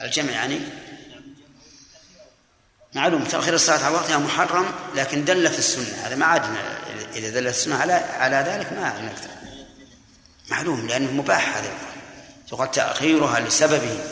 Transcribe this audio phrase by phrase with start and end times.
[0.00, 0.60] الجمع يعني
[2.94, 6.06] معلوم تأخير الصلاة على وقتها محرم لكن دلت السنة.
[6.06, 6.42] هذا ما عاد
[7.14, 9.12] إذا دلت السنة على على ذلك ما عاد
[10.50, 11.72] معلوم لأنه مباح هذا
[12.52, 14.04] وقد تأخيرها لسببه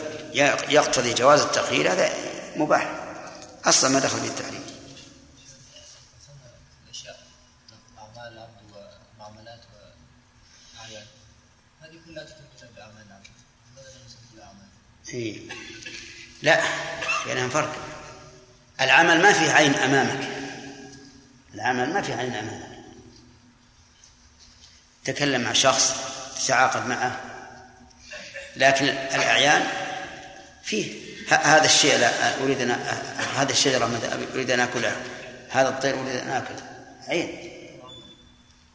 [0.69, 2.09] يقتضي جواز التأخير هذا
[2.55, 2.89] مباح.
[3.65, 4.63] أصلا ما دخل به التحريم
[15.13, 15.39] إيه.
[16.41, 16.61] لا
[17.25, 17.75] بينهم فرق.
[18.81, 20.27] العمل ما فيه عين أمامك.
[21.53, 22.73] العمل ما فيه عين أمامك.
[25.05, 25.95] تكلم مع شخص
[26.45, 27.19] تتعاقد معه.
[28.55, 29.67] لكن الأعيان
[30.63, 31.03] فيه.
[31.29, 32.71] هذا الشيء لا أريد أن
[33.35, 33.99] هذا الشجرة
[34.33, 34.95] أريد أن آكلها
[35.49, 36.63] هذا الطير أريد أن آكله.
[37.07, 37.49] عين.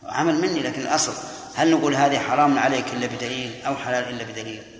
[0.02, 1.14] عمل مني لكن الأصل.
[1.56, 4.77] هل نقول هذه حرام عليك إلا بدليل أو حلال إلا بدليل؟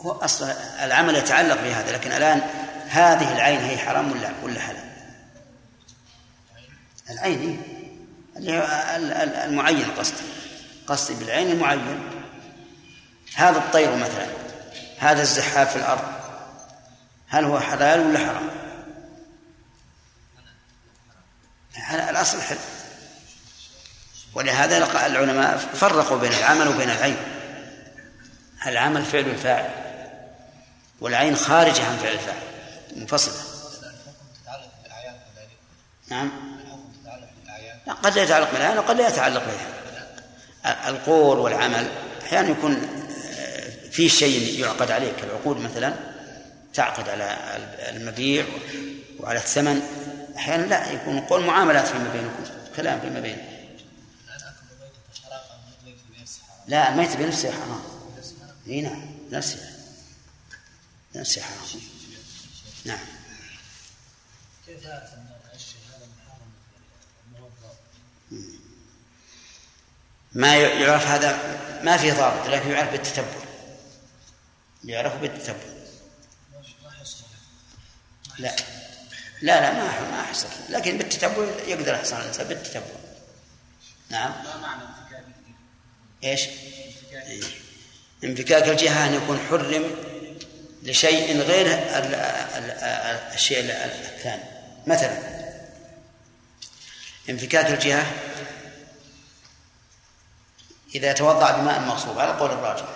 [0.00, 0.50] هو أصل
[0.82, 2.40] العمل يتعلق بهذا لكن الآن
[2.88, 4.88] هذه العين هي حرام ولا ولا حلال؟
[7.10, 7.56] العين هي
[8.36, 10.22] اللي المعين قصدي
[10.86, 12.00] قصدي بالعين المعين.
[13.34, 14.26] هذا الطير مثلا
[14.98, 16.12] هذا الزحاف في الأرض
[17.28, 18.48] هل هو حلال ولا حرام؟
[22.10, 22.56] الأصل حل
[24.34, 27.16] ولهذا العلماء فرقوا بين العمل وبين العين.
[28.66, 29.87] العمل فعل الفاعل
[31.00, 32.42] والعين خارجة عن فعل الفاعل.
[32.96, 33.34] منفصلة.
[36.08, 36.30] نعم.
[38.02, 39.78] قد لا يتعلق بالأعيان وقد لا يتعلق بها
[40.88, 41.88] القول والعمل
[42.26, 42.72] أحيانا يكون
[43.38, 45.94] آه، في شيء يعقد عليه كالعقود مثلا
[46.74, 47.36] تعقد على
[47.88, 48.44] المبيع
[49.20, 49.82] وعلى الثمن.
[50.36, 52.44] أحيانا لا يكون قول معاملات فيما بينكم
[52.76, 53.42] كلام فيما بينكم.
[56.66, 57.82] لا الميت بنفسه حرام.
[58.66, 59.77] إي نعم نفسه.
[61.14, 61.80] نفسه حرام
[62.84, 62.98] نعم.
[64.66, 66.52] كيف تعرف ان الشيء هذا محرم
[70.32, 73.48] ما يعرف هذا ما في ضابط لكن يعرف بالتتبع.
[74.84, 75.78] يعرف بالتتبع.
[78.38, 78.56] لا.
[79.42, 82.82] لا لا ما ما احصل لكن بالتتبع يقدر يحصل الإنسان بالتتبع.
[84.10, 84.44] نعم.
[84.44, 85.24] ما معنى انفكاك
[86.24, 86.48] إيش؟
[88.24, 90.07] إنفكاك الجهة أن يكون حرم
[90.82, 91.66] لشيء غير
[93.34, 94.42] الشيء الثاني.
[94.86, 95.18] مثلا
[97.30, 98.06] انفكاك الجهة.
[100.94, 102.86] إذا توضأ بماء مغصوب على قول الراجح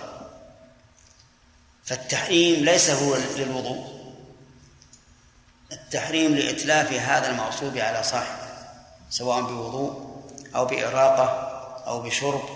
[1.85, 4.03] فالتحريم ليس هو للوضوء.
[5.71, 8.47] التحريم لإتلاف هذا المغصوب على صاحبه
[9.09, 10.23] سواء بوضوء
[10.55, 11.25] أو بإراقة
[11.87, 12.49] أو بشرب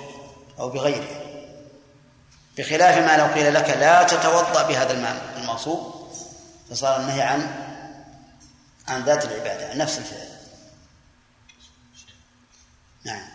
[0.59, 1.26] أو بغيره.
[2.57, 6.11] بخلاف ما لو قيل لك لا تتوضأ بهذا الماء المغصوب
[6.69, 7.67] فصار النهي عن
[8.87, 10.27] عن ذات العبادة عن نفس الفعل.
[13.05, 13.27] نعم.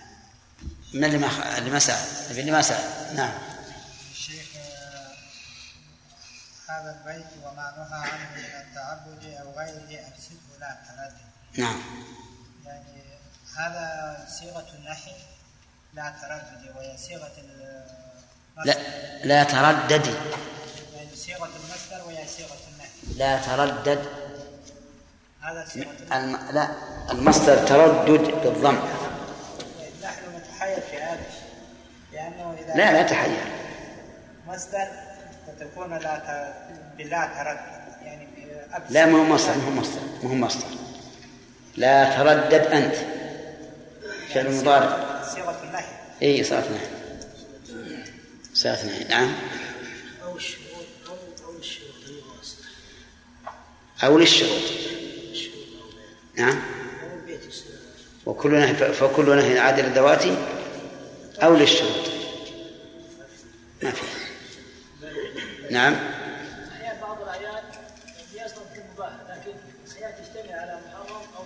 [0.95, 3.17] من اللي ما اللي ما سأل اللي ما سأل.
[3.17, 3.33] نعم.
[4.11, 4.47] الشيخ
[6.69, 11.17] هذا البيت وما نهى عنه من التعبد أو غيره أفسده لا تردد
[11.59, 11.83] نعم.
[12.65, 13.03] يعني
[13.57, 15.17] هذا صيغة النحي
[15.95, 17.33] لا تردد وهي صيغة
[18.65, 18.77] لا
[19.25, 20.15] لا ترددي
[21.15, 22.49] صيغة المصدر وهي صيغة
[23.17, 24.05] لا تردد.
[25.43, 26.39] هذا صيغة الم...
[26.53, 26.69] لا
[27.11, 28.79] المصدر تردد بالضم.
[30.03, 31.21] نحن نتحير في هذا
[32.13, 33.45] لأنه إذا لا لا تحير.
[34.49, 34.87] مصدر
[35.47, 36.55] فتكون لا ت...
[36.99, 38.29] بلا تردد يعني
[38.91, 40.67] لا ما هو مصدر ما هو مصدر ما هو مصدر.
[41.77, 42.97] لا تردد أنت.
[44.35, 45.23] فعل مضارع.
[45.35, 45.85] صيغة النهي
[46.23, 47.02] اي صيغة النهي
[48.63, 49.33] ساعة اثنين نعم.
[50.25, 51.15] أو الشروط أو
[51.45, 51.95] أو الشروط
[54.05, 54.53] أو للشروط.
[56.35, 56.63] نعم.
[58.27, 60.37] وكل نهي فكل نهي عادل الذواتي
[61.43, 62.11] أو للشروط.
[63.83, 64.03] ما في.
[65.71, 65.97] نعم.
[67.01, 67.65] بعض الأعياد
[68.35, 69.57] يصدر كمباح لكن
[69.87, 71.45] الأعياد تجتمع على محرم أو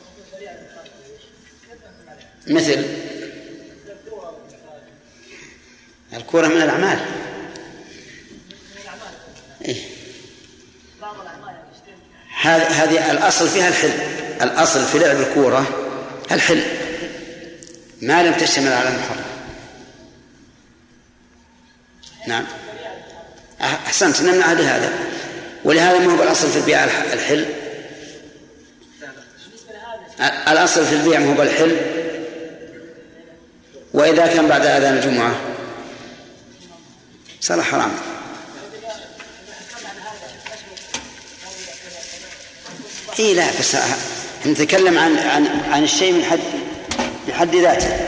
[2.46, 3.05] مثل؟
[6.16, 6.98] الكورة من الأعمال.
[9.64, 9.76] إيه؟
[12.42, 13.92] هذه الأصل فيها الحل.
[14.42, 15.66] الأصل في لعب الكورة
[16.32, 16.62] الحل.
[18.02, 19.24] ما لم تشتمل على المحرم.
[22.26, 22.46] نعم.
[23.60, 24.92] أحسنت نمنع هذا
[25.64, 27.46] ولهذا ما هو الأصل في البيع الحل؟
[30.48, 31.76] الأصل في البيع ما هو بالحل
[33.94, 35.55] وإذا كان بعد أذان الجمعة؟
[37.40, 37.90] صار حرام.
[43.18, 43.76] اي لا بس
[44.46, 46.40] نتكلم عن عن عن الشيء من حد
[47.28, 48.06] من حد ذاته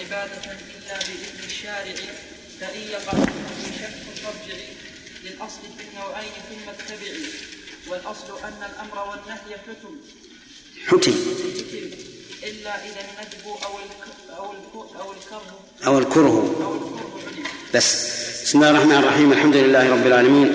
[0.00, 1.94] عبادة إلا بإذن الشارع
[2.60, 4.58] فإن يقع فيه شك فارجع
[5.24, 7.26] للأصل في النوعين ثم اتبعي
[7.88, 9.96] والأصل أن الأمر والنهي حكم
[10.86, 11.14] حكم.
[12.42, 14.52] إلا إذا الندب أو أو
[15.00, 15.58] أو الكره.
[15.86, 16.54] أو الكره.
[17.74, 18.14] بس.
[18.44, 19.32] بسم الله الرحمن الرحيم.
[19.32, 20.50] الحمد لله رب العالمين.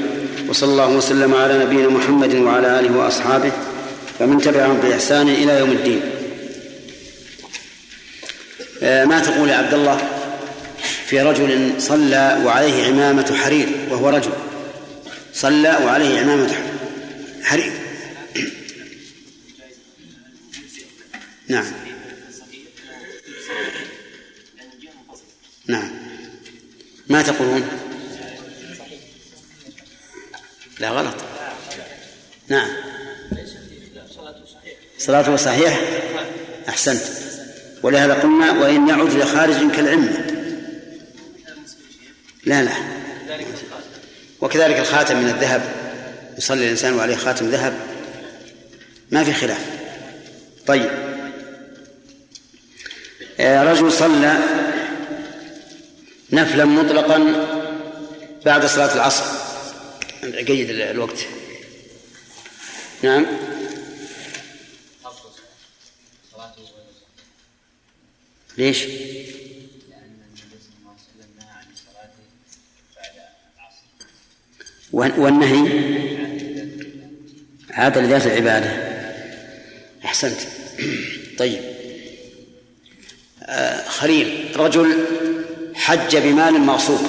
[0.50, 3.52] وصلى الله وسلم على نبينا محمد وعلى آله وأصحابه
[4.20, 6.02] ومن تبعهم بإحسان إلى يوم الدين.
[8.84, 9.98] آه، ما تقول يا عبد الله؟
[11.06, 14.32] في رجل صلى وعليه عمامة حرير وهو رجل.
[15.34, 16.69] صلى وعليه عمامة حرير.
[21.50, 21.66] نعم.
[25.68, 25.90] نعم.
[27.07, 27.68] ما تقولون؟
[30.80, 31.16] لا غلط.
[32.48, 32.69] نعم.
[34.98, 35.81] صلاته صحيح؟
[36.69, 37.01] أحسنت.
[37.84, 40.25] ولهذا قلنا وإن يعد لخارج كالعمة.
[42.46, 42.74] لا لا.
[44.42, 45.62] وكذلك الخاتم من الذهب.
[46.38, 47.80] يصلي الإنسان وعليه خاتم ذهب.
[49.12, 49.66] ما في خلاف.
[50.68, 51.09] طيب.
[53.39, 54.38] رجل صلى
[56.31, 57.18] نفلا مطلقا
[58.45, 59.24] بعد صلاة العصر.
[60.47, 61.25] قيد الوقت.
[63.03, 63.25] نعم.
[68.57, 68.86] ليش؟
[74.91, 75.89] والنهي
[77.69, 78.89] عاد لذات العبادة.
[80.06, 80.39] أحسنت.
[81.38, 81.63] طيب.
[81.63, 81.69] آه
[83.88, 85.06] خليل رجل
[85.75, 87.00] حج بمال مغصوب.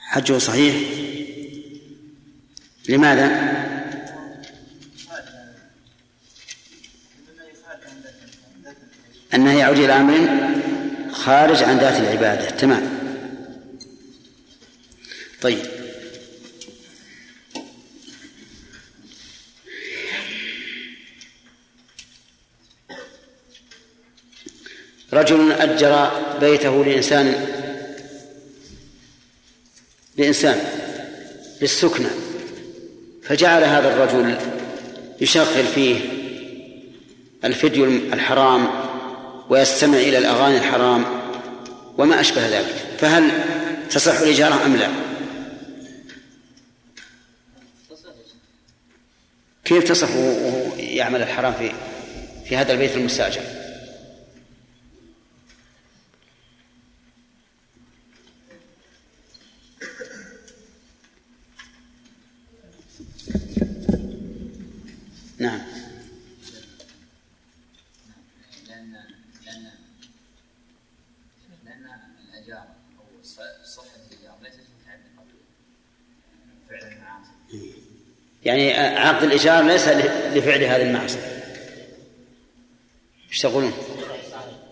[0.00, 0.74] حجه صحيح.
[2.88, 3.54] لماذا؟
[9.34, 10.28] أنه يعود إلى أمر
[11.12, 12.50] خارج عن ذات العبادة.
[12.50, 12.98] تمام.
[15.42, 15.73] طيب.
[25.14, 27.46] رجل أجر بيته لإنسان
[30.16, 30.58] لإنسان
[31.62, 32.08] للسكنى
[33.22, 34.36] فجعل هذا الرجل
[35.20, 36.00] يشغل فيه
[37.44, 38.68] الفيديو الحرام
[39.50, 41.04] ويستمع إلى الأغاني الحرام
[41.98, 42.74] وما أشبه ذلك.
[42.98, 43.30] فهل
[43.90, 44.88] تصح الإجارة أم لا؟
[49.64, 50.08] كيف تصح
[50.78, 51.72] يعمل الحرام في
[52.48, 53.63] في هذا البيت المستأجر؟
[65.38, 65.60] نعم.
[78.44, 79.88] يعني عقد الإيجار ليس
[80.34, 81.42] لفعل هذه المعصية
[83.30, 83.72] إيش تقولون؟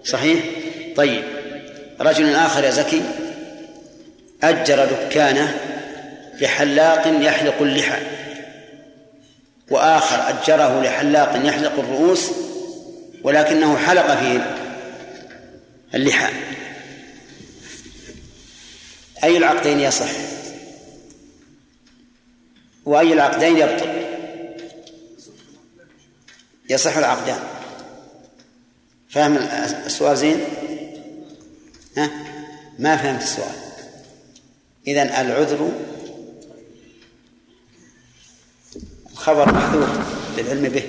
[0.04, 0.44] صحيح؟
[0.96, 1.24] طيب.
[2.00, 3.02] رجل آخر يا زكي
[4.42, 5.56] أجر دكانه
[6.40, 8.21] لحلاق يحلق اللحى.
[9.72, 12.30] وآخر أجره لحلاق يحلق الرؤوس
[13.22, 14.56] ولكنه حلق فيه
[15.94, 16.32] اللحى
[19.24, 20.10] أي العقدين يصح؟
[22.84, 24.02] وأي العقدين يبطل؟
[26.70, 27.40] يصح العقدان.
[29.10, 29.36] فهم
[29.86, 30.40] السؤال زين؟
[31.96, 32.10] ها؟
[32.78, 33.54] ما فهمت السؤال.
[34.86, 35.72] إذن العذر
[39.14, 39.88] خبر محذوف
[40.38, 40.84] للعلم به.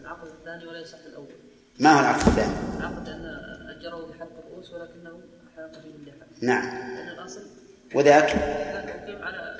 [0.00, 0.98] العقد الثاني ولا يصح
[1.80, 3.24] ما هو العقد الثاني؟ العقد أن
[3.78, 5.20] أجره بحلق الرؤوس ولكنه
[5.56, 6.64] حلق فيه اللحى نعم.
[6.64, 7.40] لأن الأصل
[7.94, 8.30] وذاك؟
[9.22, 9.56] على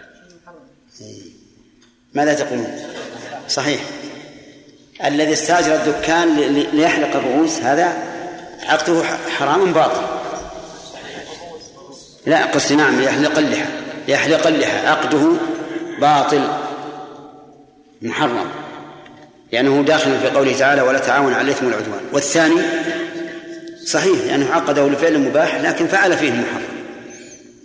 [2.14, 2.78] ماذا تقولون؟
[3.48, 3.80] صحيح.
[5.04, 6.36] الذي استأجر الدكان
[6.72, 7.86] ليحلق الرؤوس هذا
[8.62, 9.02] عقده
[9.38, 10.02] حرام باطل؟
[12.26, 13.68] لا قصدي نعم ليحلق اللحى.
[14.08, 14.86] ليحلق اللحى.
[14.86, 15.36] عقده
[16.00, 16.42] باطل
[18.02, 18.50] محرم
[19.52, 22.60] لأنه داخل في قوله تعالى ولا تعاون على الإثم والعدوان والثاني
[23.84, 26.80] صحيح لأنه عقده لفعل مباح لكن فعل فيه محرم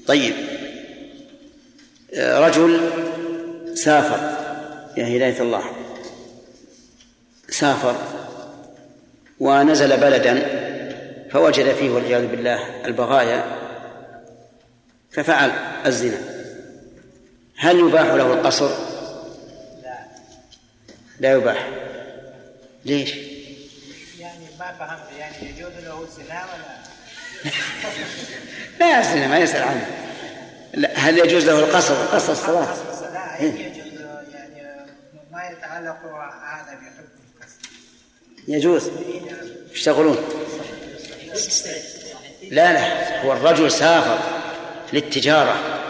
[0.08, 0.34] طيب.
[2.18, 2.80] رجل
[3.76, 4.38] سافر
[4.98, 5.64] يا هداية الله
[7.50, 7.96] سافر
[9.40, 10.46] ونزل بلدا
[11.32, 13.46] فوجد فيه والعياذ بالله البغايا
[15.12, 15.52] ففعل
[15.86, 16.35] الزنا.
[17.58, 18.70] هل يباح له القصر؟
[19.84, 20.06] لا.
[21.20, 21.70] لا يباح.
[22.86, 23.16] ليش؟
[24.20, 26.86] يعني ما فهمت يعني يجوز له الزنا ولا؟
[28.80, 29.88] لا يسأل ما يسأل عنه.
[30.96, 32.76] هل يجوز له القصر؟ قصر الصلاة؟
[33.14, 33.86] لا يجوز
[34.34, 34.86] يعني
[35.32, 36.00] ما يتعلق
[36.44, 37.70] هذا بحكم القصر.
[38.48, 38.92] يجوز.
[39.72, 40.18] يشتغلون
[42.52, 44.20] لا لا هو الرجل سافر
[44.94, 45.85] للتجارة.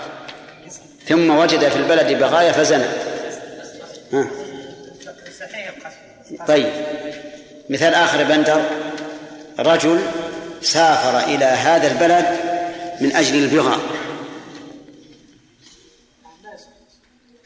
[1.07, 2.85] ثم وجد في البلد بغايا فزنى.
[6.47, 6.73] طيب
[7.69, 8.65] مثال آخر بندر
[9.59, 10.01] رجل
[10.61, 12.25] سافر إلى هذا البلد
[13.01, 13.79] من أجل البغاء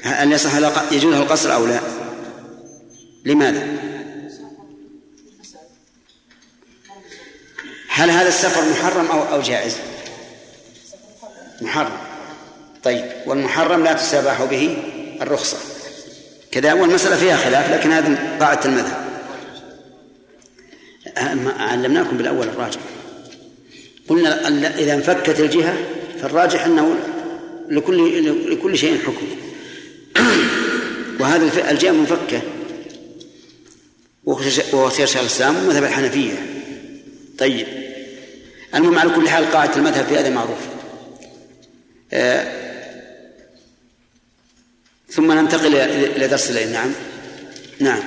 [0.04, 0.52] هل يصح
[0.92, 1.80] يجوز القصر أو لا؟
[3.26, 3.68] لماذا؟
[7.90, 9.78] هل هذا السفر محرم أو أو جائز؟
[11.62, 12.09] محرم
[12.90, 14.78] طيب والمحرم لا تستباح به
[15.22, 15.58] الرخصة.
[16.52, 19.10] كذا والمسألة فيها خلاف لكن هذه قاعدة المذهب.
[21.60, 22.80] علمناكم بالأول الراجح.
[24.08, 24.48] قلنا
[24.80, 25.78] إذا انفكت الجهة
[26.22, 26.96] فالراجح أنه
[27.70, 29.28] لكل لكل شيء حكم.
[31.20, 32.42] وهذه الجهة منفكة.
[34.24, 36.34] وهو سير شيخ الإسلام ومذهب الحنفية.
[37.40, 37.68] طيب.
[38.76, 40.60] المهم على كل حال قاعدة المذهب في هذا معروف
[42.14, 42.59] آه
[45.12, 46.92] ثم ننتقل إلى درس الليل نعم.
[47.80, 48.04] نعم.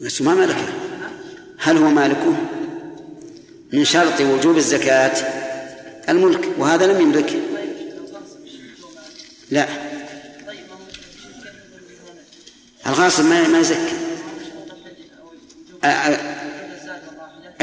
[0.00, 0.68] بس ما ملكه
[1.58, 2.36] هل هو مالكه؟
[3.72, 5.16] من شرط وجوب الزكاة
[6.08, 7.40] الملك وهذا لم يملكه
[9.50, 9.68] لا.
[12.86, 13.92] الغاصب ما يزكي.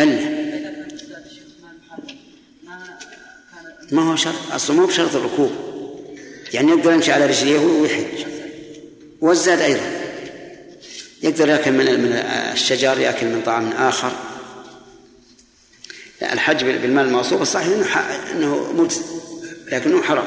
[0.03, 0.39] إلا
[3.91, 5.51] ما هو شرط؟ أصلا مو بشرط الركوب.
[6.53, 8.25] يعني يقدر يمشي على رجليه ويحج.
[9.21, 9.91] والزاد أيضا.
[11.23, 12.11] يقدر يأكل من من
[12.53, 14.11] الشجر يأكل من طعام آخر.
[16.21, 17.85] الحج بالمال الموصوف الصحيح إنه
[18.31, 19.01] إنه مجزي
[19.71, 20.25] لكنه حرام.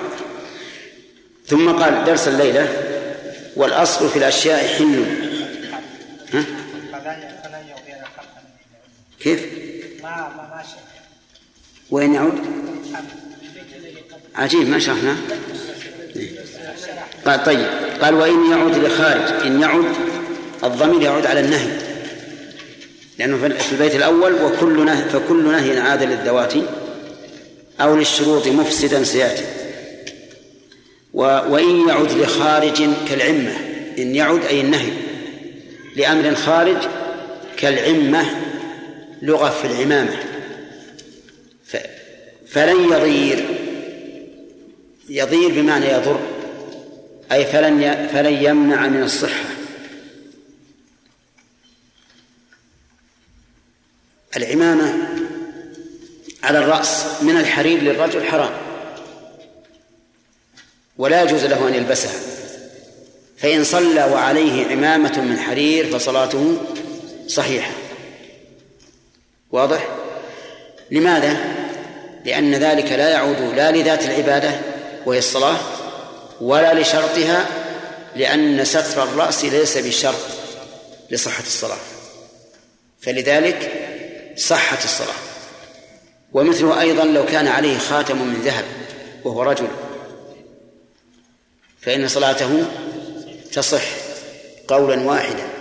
[1.47, 2.69] ثم قال درس الليلة
[3.57, 5.05] والأصل في الأشياء حل.
[6.33, 6.45] ها؟
[9.23, 9.47] كيف؟
[11.91, 12.41] وين يعود؟
[14.35, 15.17] عجيب ما شرحنا
[17.27, 17.67] قال طيب.
[18.03, 19.47] قال وإن يعود لخارج.
[19.47, 19.87] إن يعود
[20.65, 21.79] الضمير يعود على النهي.
[23.19, 26.55] لأنه في البيت الأول وكل نهي فكل نهي عاد للذوات
[27.81, 29.45] أو للشروط مفسدا سيأتي.
[31.13, 33.57] وإن يعد لخارج كالعمة.
[33.99, 34.93] إن يعد أي النهي.
[35.97, 36.77] لأمر خارج
[37.57, 38.52] كالعمة
[39.23, 40.23] لغة في العمامة.
[42.49, 43.59] فلن يضير.
[45.09, 46.21] يضير بمعنى يضر.
[47.33, 49.45] أي فلن فلن يمنع من الصحة.
[54.37, 55.09] العمامة
[56.43, 58.53] على الرأس من الحرير للرجل حرام.
[60.99, 62.21] ولا يجوز له أن يلبسها.
[63.37, 66.63] فإن صلى وعليه عمامة من حرير فصلاته
[67.27, 67.82] صحيحة.
[69.53, 69.89] واضح؟
[70.91, 71.37] لماذا؟
[72.25, 74.61] لأن ذلك لا يعود لا لذات العبادة
[75.07, 75.57] وهي الصلاة
[76.41, 77.47] ولا لشرطها
[78.17, 80.21] لأن ستر الرأس ليس بشرط
[81.11, 81.79] لصحة الصلاة
[83.01, 83.73] فلذلك
[84.37, 85.15] صحت الصلاة
[86.33, 88.65] ومثله أيضا لو كان عليه خاتم من ذهب
[89.25, 89.69] وهو رجل
[91.81, 92.65] فإن صلاته
[93.53, 93.83] تصح
[94.69, 95.52] قولا واحدا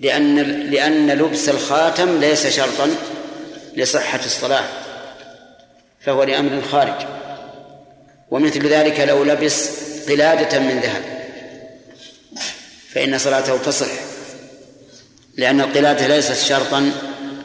[0.00, 0.36] لأن
[0.70, 2.90] لأن لبس الخاتم ليس شرطا
[3.76, 4.64] لصحة الصلاة
[6.00, 7.06] فهو لأمر خارج.
[8.30, 9.70] ومثل ذلك لو لبس
[10.08, 11.02] قلادة من ذهب
[12.92, 13.86] فإن صلاته تصح.
[15.36, 16.92] لأن القلادة ليست شرطا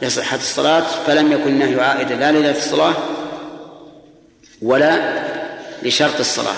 [0.02, 2.94] لصحة الصلاة فلم يكن النهي عائدا لا لذات الصلاة
[4.62, 5.22] ولا
[5.82, 6.56] لشرط الصلاة.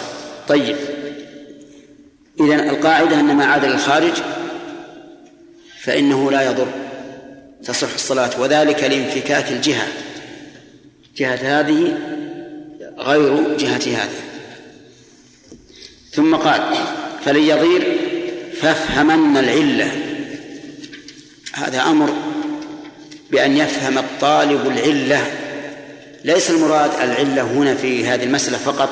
[0.48, 0.76] طيب
[2.40, 4.12] إذا القاعدة أن ما عاد للخارج
[5.84, 6.66] فإنه لا يضر
[7.64, 8.40] تصح الصلاة.
[8.40, 9.88] وذلك لانفكاك الجهة.
[11.16, 11.98] جهة هذه
[12.98, 14.20] غير جهة هذه.
[16.12, 16.60] ثم قال
[17.24, 17.98] فلن يضير
[18.60, 19.90] فافهمن العلة.
[21.52, 22.14] هذا أمر
[23.30, 25.26] بأن يفهم الطالب العلة.
[26.24, 28.90] ليس المراد العلة هنا في هذه المسألة فقط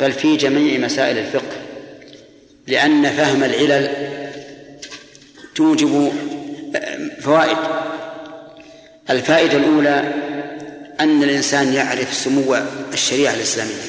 [0.00, 1.56] بل في جميع مسائل الفقه.
[2.66, 3.90] لأن فهم العلل
[5.56, 6.12] توجب
[7.20, 7.56] فوائد.
[9.10, 10.14] الفائدة الأولى
[11.00, 12.56] أن الإنسان يعرف سمو
[12.92, 13.82] الشريعة الإسلامية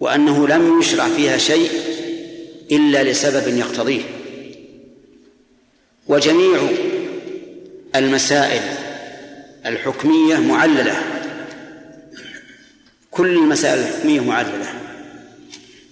[0.00, 1.70] وأنه لم يشرع فيها شيء
[2.72, 4.02] إلا لسبب يقتضيه.
[6.06, 6.60] وجميع
[7.96, 8.62] المسائل
[9.66, 10.96] الحكمية معللة.
[13.10, 14.74] كل المسائل الحكمية معللة.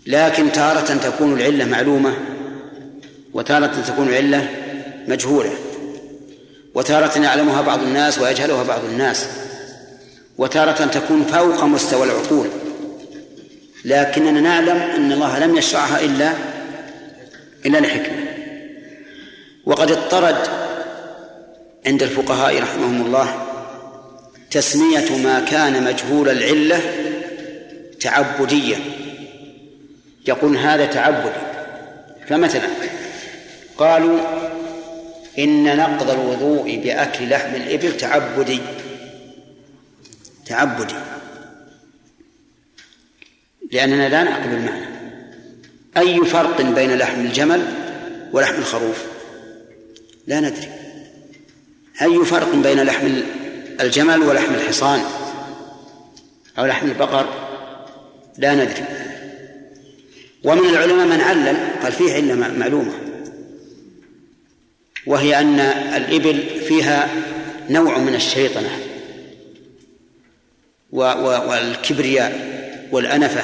[0.06, 2.29] لكن تارة تكون العلة معلومة
[3.34, 4.48] وتارة تكون العلة
[5.08, 5.50] مجهولة
[6.74, 9.26] وتارة يعلمها بعض الناس ويجهلها بعض الناس
[10.38, 12.48] وتارة تكون فوق مستوى العقول.
[13.84, 16.32] لكننا نعلم أن الله لم يشرعها إلا
[17.66, 18.24] إلا لحكمة.
[19.66, 20.36] وقد اضطرد
[21.86, 23.46] عند الفقهاء رحمهم الله
[24.50, 26.80] تسمية ما كان مجهول العلة
[28.00, 28.78] تعبديا
[30.28, 31.40] يقول هذا تعبدي
[32.28, 32.68] فمثلا
[33.80, 34.18] قالوا
[35.38, 38.60] إن نقض الوضوء بأكل لحم الإبل تعبدي.
[40.46, 40.94] تعبدي.
[43.72, 44.86] لأننا لا نعقل المعنى.
[45.96, 47.62] أي فرق بين لحم الجمل
[48.32, 49.04] ولحم الخروف؟
[50.26, 50.68] لا ندري.
[52.02, 53.06] أي فرق بين لحم
[53.80, 55.00] الجمل ولحم الحصان
[56.58, 57.26] أو لحم البقر؟
[58.38, 58.84] لا ندري.
[60.44, 63.09] ومن العلماء من علل قال فيه علة معلومة
[65.06, 65.60] وهي أن
[65.96, 67.08] الإبل فيها
[67.70, 68.70] نوع من الشيطنة
[70.92, 72.50] والكبرياء
[72.92, 73.42] والأنفة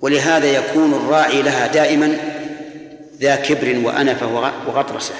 [0.00, 2.16] ولهذا يكون الراعي لها دائما
[3.20, 4.34] ذا كبر وأنفة
[4.66, 5.14] وغطرسة.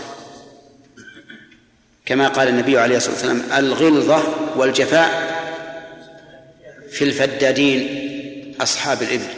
[2.07, 4.23] كما قال النبي عليه الصلاة والسلام الغلظة
[4.57, 5.33] والجفاء
[6.91, 9.29] في الفدادين أصحاب الإبل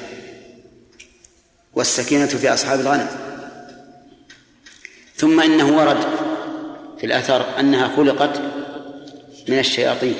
[1.74, 3.08] والسكينة في أصحاب الغنم.
[5.16, 6.04] ثم إنه ورد
[6.98, 8.40] في الأثر أنها خلقت
[9.48, 10.14] من الشياطين.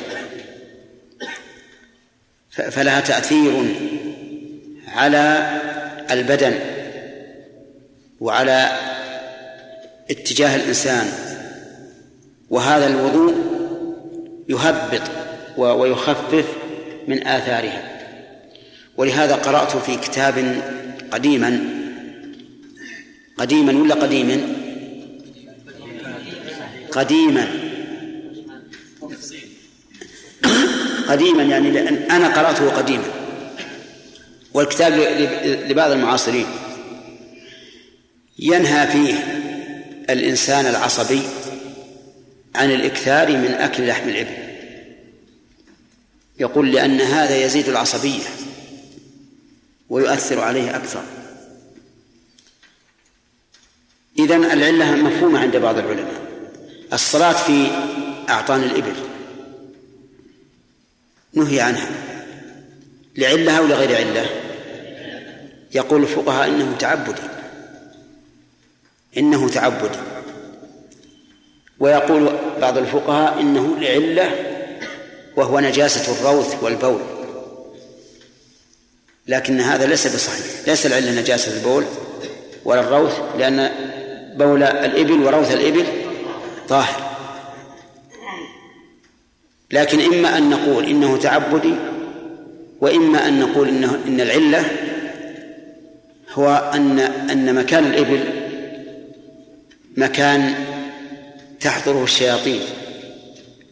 [2.51, 3.77] فلها تأثير
[4.89, 5.51] على
[6.11, 6.55] البدن
[8.21, 8.79] وعلى
[10.11, 11.07] اتجاه الإنسان
[12.51, 13.35] وهذا الوضوء
[14.49, 15.03] يهبط
[15.57, 16.47] ويخفف
[17.09, 17.83] من آثارها.
[18.97, 20.63] ولهذا قرأت في كتاب
[21.13, 21.61] قديما
[23.39, 24.64] قديما ولا قديما
[26.95, 27.49] قديما.
[31.09, 33.05] قديما يعني لأن أنا قرأته قديما.
[34.55, 34.93] والكتاب
[35.71, 36.47] لبعض المعاصرين.
[38.39, 39.15] ينهى فيه
[40.11, 41.23] الإنسان العصبي
[42.55, 44.37] عن الإكثار من أكل لحم الإبل.
[46.39, 48.25] يقول لأن هذا يزيد العصبية
[49.89, 51.05] ويؤثر عليه أكثر.
[54.19, 56.24] إذن العلة مفهومة عند بعض العلماء.
[56.95, 57.67] الصلاة في
[58.29, 58.95] أعطان الإبل.
[61.35, 61.89] نهي عنها.
[63.17, 64.27] لعلة أو لغير علة؟
[65.75, 67.23] يقول الفقهاء إنه تعبدي
[69.17, 69.99] إنه تعبدي
[71.81, 74.31] ويقول بعض الفقهاء إنه لعلة
[75.37, 77.01] وهو نجاسة الروث والبول.
[79.27, 80.47] لكن هذا ليس بصحيح.
[80.67, 81.85] ليس العلة نجاسة البول
[82.65, 83.71] ولا الروث لأن
[84.37, 86.04] بول الإبل وروث الإبل
[86.69, 87.15] طاهر.
[89.71, 91.75] لكن إما أن نقول إنه تعبدي
[92.81, 94.65] وإما أن نقول إنه إن العلة
[96.33, 96.99] هو أن
[97.31, 98.25] أن مكان الإبل
[99.97, 100.55] مكان
[101.61, 102.61] تحضره الشياطين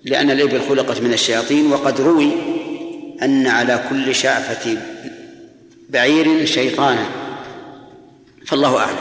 [0.05, 2.31] لأن الإبل خلقت من الشياطين وقد روي
[3.23, 4.77] أن على كل شعفة
[5.91, 7.07] بعير شيطانا.
[8.47, 8.97] فالله أعلم.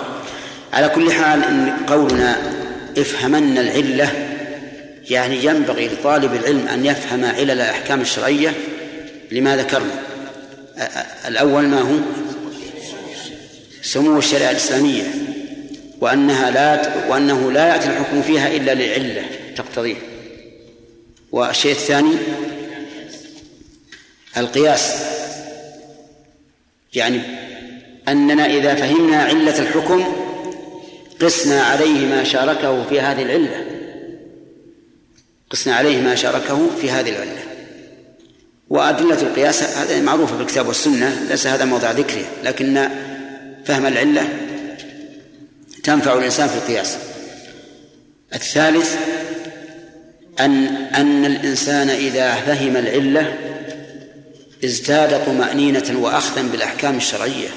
[0.74, 2.61] على كل حال إن قولنا
[2.98, 4.38] افهمن العلة
[5.10, 8.54] يعني ينبغي لطالب العلم أن يفهم علل الأحكام الشرعية
[9.32, 10.04] لما ذكرنا.
[11.28, 11.98] الأول ما هو؟
[13.82, 15.04] سمو الشريعة الإسلامية
[16.02, 19.26] وأنها لا وأنه لا يأتي الحكم فيها إلا لعلة
[19.56, 19.96] تقتضيه.
[21.32, 22.16] والشيء الثاني
[24.38, 24.96] القياس
[26.94, 27.22] يعني
[28.08, 30.21] أننا إذا فهمنا علة الحكم
[31.22, 33.66] قسنا عليه ما شاركه في هذه العلة.
[35.50, 37.44] قسنا عليه ما شاركه في هذه العلة.
[38.70, 42.90] وأدلة القياس هذه معروفة في الكتاب والسنة ليس هذا موضع ذكره لكن
[43.66, 44.28] فهم العلة
[45.84, 46.98] تنفع الإنسان في القياس.
[48.34, 48.98] الثالث
[50.40, 53.38] أن أن الإنسان إذا فهم العلة
[54.66, 57.50] ازداد طمأنينة وأخذا بالأحكام الشرعية.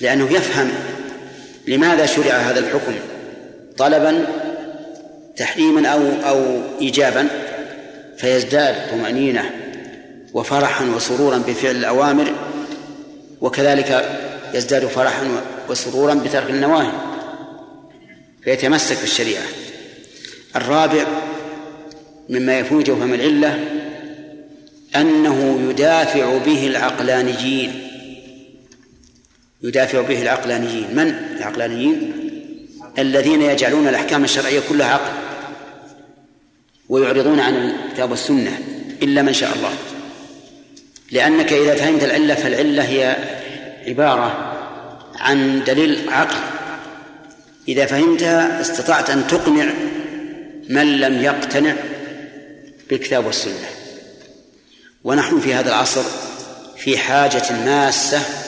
[0.00, 0.72] لأنه يفهم
[1.66, 2.92] لماذا شرع هذا الحكم؟
[3.78, 4.26] طلبا
[5.36, 7.28] تحريما أو أو إيجابا
[8.18, 9.50] فيزداد طمأنينة
[10.34, 12.32] وفرحا وسرورا بفعل الأوامر
[13.40, 14.18] وكذلك
[14.54, 15.26] يزداد فرحا
[15.68, 16.92] وسرورا بترك النواهي.
[18.44, 19.42] فيتمسك بالشريعة.
[20.56, 21.04] الرابع
[22.28, 23.58] مما يفوت فهم العلة
[24.96, 27.85] أنه يدافع به العقلانيين.
[29.66, 30.96] يدافع به العقلانيين.
[30.96, 32.12] من؟ العقلانيين
[32.98, 35.12] الذين يجعلون الأحكام الشرعية كلها عقل
[36.88, 38.58] ويعرضون عن الكتاب والسنة
[39.02, 39.72] إلا من شاء الله.
[41.12, 43.16] لأنك إذا فهمت العلة فالعلة هي
[43.86, 44.52] عبارة
[45.18, 46.36] عن دليل عقل.
[47.68, 49.66] إذا فهمتها استطعت أن تقنع
[50.68, 51.74] من لم يقتنع
[52.90, 53.68] بالكتاب والسنة.
[55.04, 56.02] ونحن في هذا العصر
[56.76, 58.45] في حاجة ماسة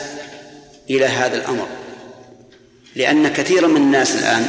[0.91, 1.67] إلى هذا الأمر.
[2.97, 4.47] لأن كثيرا من الناس الآن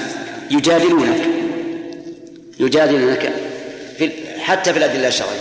[0.51, 1.21] يجادلونك.
[2.59, 3.33] يجادلونك
[3.97, 5.39] في حتى في الأدلة الشرعية.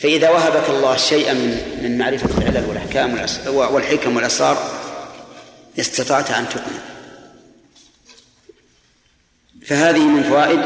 [0.00, 4.80] فإذا وهبك الله شيئا من من معرفة العلل والأحكام والحكم والأسرار
[5.80, 6.84] استطعت أن تقنع.
[9.66, 10.60] فهذه من فوائد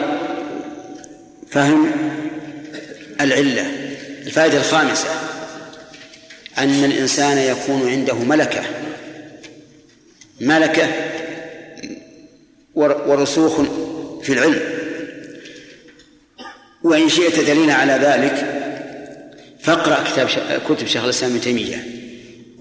[1.50, 1.90] فهم
[3.20, 3.66] العلة.
[4.26, 5.08] الفائدة الخامسة
[6.58, 8.62] أن الإنسان يكون عنده ملكة.
[10.40, 10.88] ملكة
[12.74, 13.60] ورسوخ
[14.22, 14.60] في العلم.
[16.82, 18.54] وإن شئت دليلا على ذلك
[19.60, 20.28] فاقرأ كتاب
[20.68, 21.84] كتب شيخ الإسلام ابن تيمية.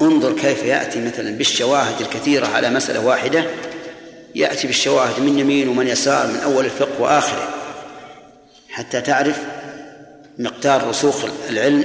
[0.02, 3.46] انظر كيف يأتي مثلا بالشواهد الكثيرة على مسألة واحدة.
[4.36, 7.56] يأتي بالشواهد من يمين ومن يسار من أول الفقه وآخره.
[8.70, 9.42] حتى تعرف
[10.38, 11.82] مقدار رسوخ العلم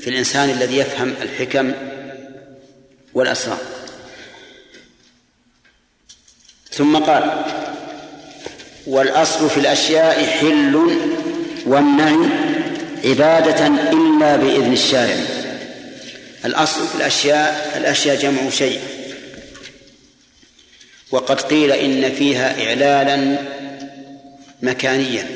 [0.00, 1.72] في الإنسان الذي يفهم الحكم
[3.14, 3.58] والأسرار.
[6.76, 7.44] ثم قال
[8.86, 10.98] والأصل في الأشياء حل
[11.66, 12.28] والنهي
[13.04, 15.16] عبادة إلا بإذن الشارع.
[16.44, 18.80] الأصل في الأشياء الأشياء جمع شيء.
[21.10, 23.38] وقد قيل إن فيها إعلالا
[24.62, 25.26] مكانيا.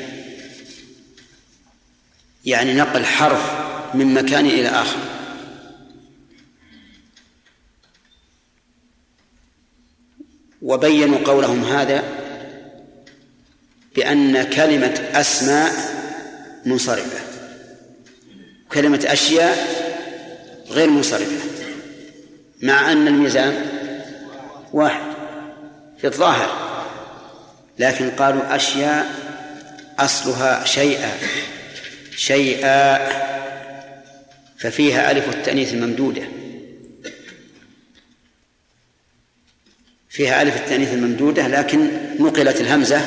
[2.45, 3.51] يعني نقل حرف
[3.93, 4.99] من مكان إلى آخر.
[10.71, 12.03] وبينوا قولهم هذا
[13.95, 15.71] بأن كلمة أسماء
[16.65, 17.19] منصرفة.
[18.71, 19.57] كلمة أشياء
[20.69, 21.37] غير منصرفة
[22.61, 23.65] مع أن الميزان
[24.73, 25.01] واحد
[25.97, 26.81] في الظاهر
[27.79, 29.05] لكن قالوا أشياء
[29.99, 31.11] أصلها شيئا
[32.15, 33.09] شيئا
[34.57, 36.21] ففيها ألف التأنيث الممدودة
[40.11, 41.87] فيها ألف التأنيث الممدودة لكن
[42.19, 43.01] نقلت الهمزة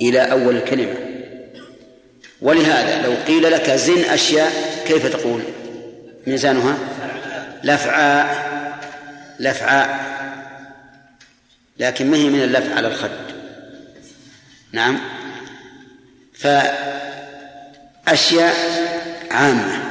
[0.00, 0.94] إلى أول الكلمة
[2.40, 4.52] ولهذا لو قيل لك زن أشياء
[4.86, 5.42] كيف تقول؟
[6.26, 6.78] ميزانها؟
[7.64, 8.46] لفعاء.
[9.40, 10.06] لفعاء.
[11.78, 13.10] لكن ما هي من اللفع على الخد؟
[14.72, 14.98] نعم.
[18.04, 18.54] فأشياء
[19.30, 19.85] عامة.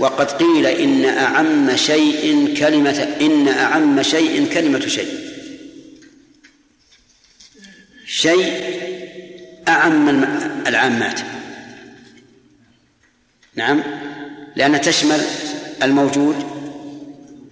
[0.00, 5.08] وقد قيل إن أعم شيء كلمة إن أعم شيء كلمة شيء.
[8.06, 8.80] شيء
[9.68, 10.24] أعم
[10.66, 11.20] العامات.
[13.54, 13.82] نعم.
[14.56, 15.20] لأنها تشمل
[15.82, 16.36] الموجود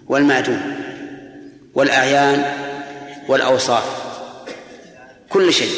[0.07, 0.75] والمعدوم
[1.73, 2.53] والأعيان
[3.27, 3.83] والأوصاف.
[5.29, 5.71] كل شيء.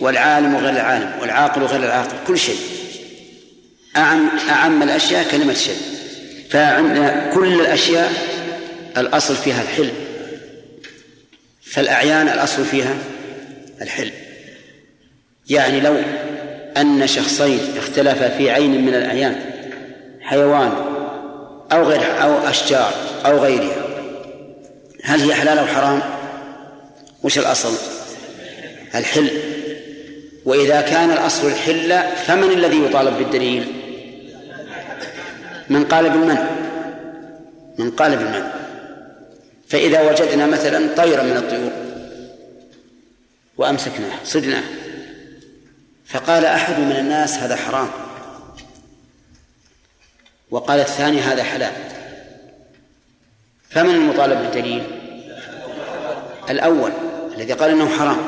[0.00, 2.58] والعالم وغير العالم والعاقل وغير العاقل كل شيء.
[3.96, 5.97] أعم أعم الأشياء كلمة شيء.
[6.50, 8.12] فعندنا كل الأشياء
[8.96, 9.94] الأصل فيها الحلم
[11.62, 12.94] فالأعيان الأصل فيها
[13.82, 14.12] الحلم
[15.50, 15.96] يعني لو
[16.76, 19.40] أن شخصين اختلفا في عين من الأعيان
[20.20, 20.72] حيوان
[21.72, 22.92] أو غير أو أشجار
[23.26, 23.88] أو غيرها
[25.04, 26.02] هل هي حلال أو حرام؟
[27.22, 27.74] وش الأصل؟
[28.94, 29.30] الحل
[30.44, 33.77] وإذا كان الأصل الحل فمن الذي يطالب بالدليل؟
[35.70, 36.50] من قال بالمنع
[37.78, 38.52] من قال بالمنع
[39.68, 41.72] فإذا وجدنا مثلا طيرا من الطيور
[43.56, 44.62] وأمسكناه صدناه
[46.08, 47.88] فقال أحد من الناس هذا حرام.
[50.50, 51.72] وقال الثاني هذا حلال.
[53.70, 54.82] فمن المطالب بالدليل؟
[56.50, 56.92] الأول
[57.36, 58.18] الذي قال إنه حرام.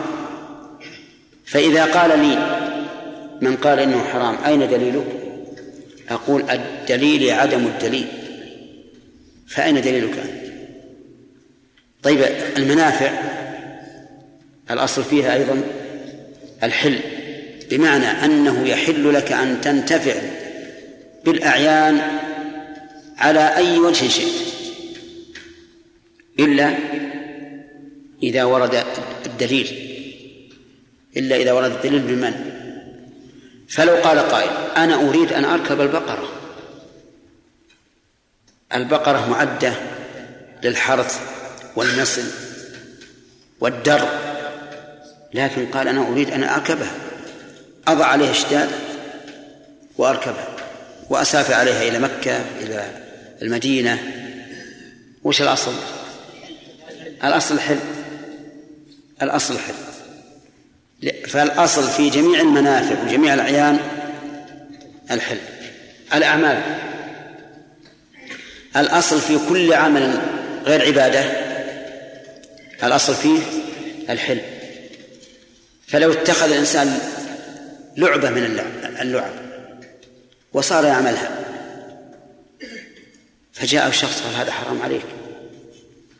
[1.46, 2.36] فإذا قال لي
[3.40, 5.19] من قال إنه حرام أين دليلك
[6.10, 8.06] أقول الدليل عدم الدليل.
[9.48, 10.50] فأين دليلك أنت؟
[12.02, 12.22] طيب
[12.56, 13.10] المنافع
[14.70, 15.62] الأصل فيها أيضا
[16.62, 17.00] الحل
[17.70, 20.14] بمعنى أنه يحل لك أن تنتفع
[21.24, 22.00] بالأعيان
[23.18, 24.50] على أي وجه شئت.
[26.38, 26.74] إلا
[28.22, 28.84] إذا ورد
[29.26, 29.68] الدليل
[31.16, 32.49] إلا إذا ورد الدليل بالمنع
[33.70, 36.28] فلو قال قائل أنا أريد أن أركب البقرة.
[38.74, 39.72] البقرة معدة
[40.62, 41.20] للحرث
[41.76, 42.24] والنسل
[43.60, 44.08] والدر
[45.34, 46.92] لكن قال أنا أريد أن أركبها.
[47.88, 48.70] أضع عليها اشتاد
[49.98, 50.56] وأركبها
[51.10, 53.02] وأسافر عليها إلى مكة إلى
[53.42, 53.98] المدينة.
[55.24, 55.72] وش الأصل؟
[57.24, 57.78] الأصل الحل
[59.22, 59.89] الأصل الحل
[61.28, 63.78] فالأصل في جميع المنافع وجميع الأعيان
[65.10, 65.38] الحل.
[66.14, 66.62] الأعمال.
[68.76, 70.20] الأصل في كل عمل
[70.64, 71.24] غير عبادة.
[72.82, 73.38] الأصل فيه
[74.10, 74.40] الحل.
[75.86, 76.98] فلو اتخذ الإنسان
[77.96, 78.60] لعبة من
[79.00, 79.32] اللعب
[80.52, 81.30] وصار يعملها
[83.52, 85.04] فجاء الشخص قال هذا حرام عليك.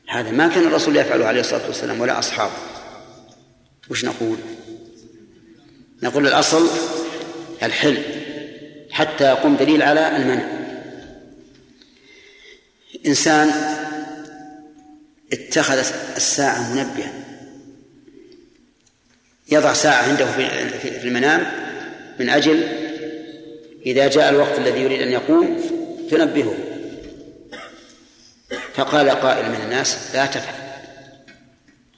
[0.08, 2.52] هذا ما كان الرسول يفعله عليه الصلاة والسلام ولا أصحابه.
[3.90, 4.38] وش نقول؟
[6.02, 6.68] نقول الأصل
[7.62, 7.98] الحل
[8.90, 10.60] حتى يقوم دليل على المنع.
[13.06, 13.50] إنسان
[15.32, 15.78] اتخذ
[16.16, 17.12] الساعة منبها
[19.52, 20.26] يضع ساعة عنده
[20.78, 21.46] في المنام
[22.20, 22.62] من أجل
[23.86, 25.60] إذا جاء الوقت الذي يريد أن يقوم
[26.10, 26.54] تنبهه.
[28.74, 30.54] فقال قائل من الناس لا تفعل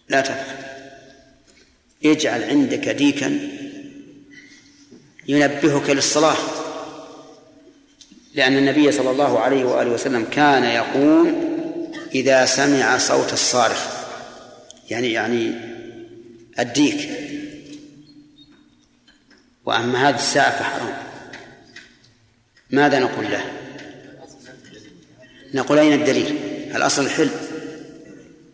[0.08, 0.56] لا تفعل.
[2.04, 3.61] اجعل عندك ديكا
[5.28, 6.36] ينبهك للصلاة.
[8.34, 11.52] لأن النبي صلى الله عليه وآله وسلم كان يقوم
[12.14, 13.86] إذا سمع صوت الصارخ
[14.90, 15.52] يعني يعني
[16.58, 17.10] الديك.
[19.64, 20.96] وأما هذه الساعة فحرام.
[22.70, 23.44] ماذا نقول له؟
[25.54, 26.38] نقول أين الدليل؟
[26.74, 27.28] الأصل الحل؟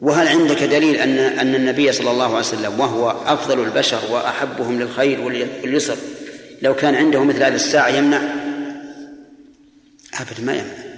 [0.00, 5.20] وهل عندك دليل أن أن النبي صلى الله عليه وسلم وهو أفضل البشر وأحبهم للخير
[5.20, 5.96] واليسر
[6.62, 8.34] لو كان عنده مثل هذه الساعة يمنع؟
[10.20, 10.88] أبدا ما يمنع.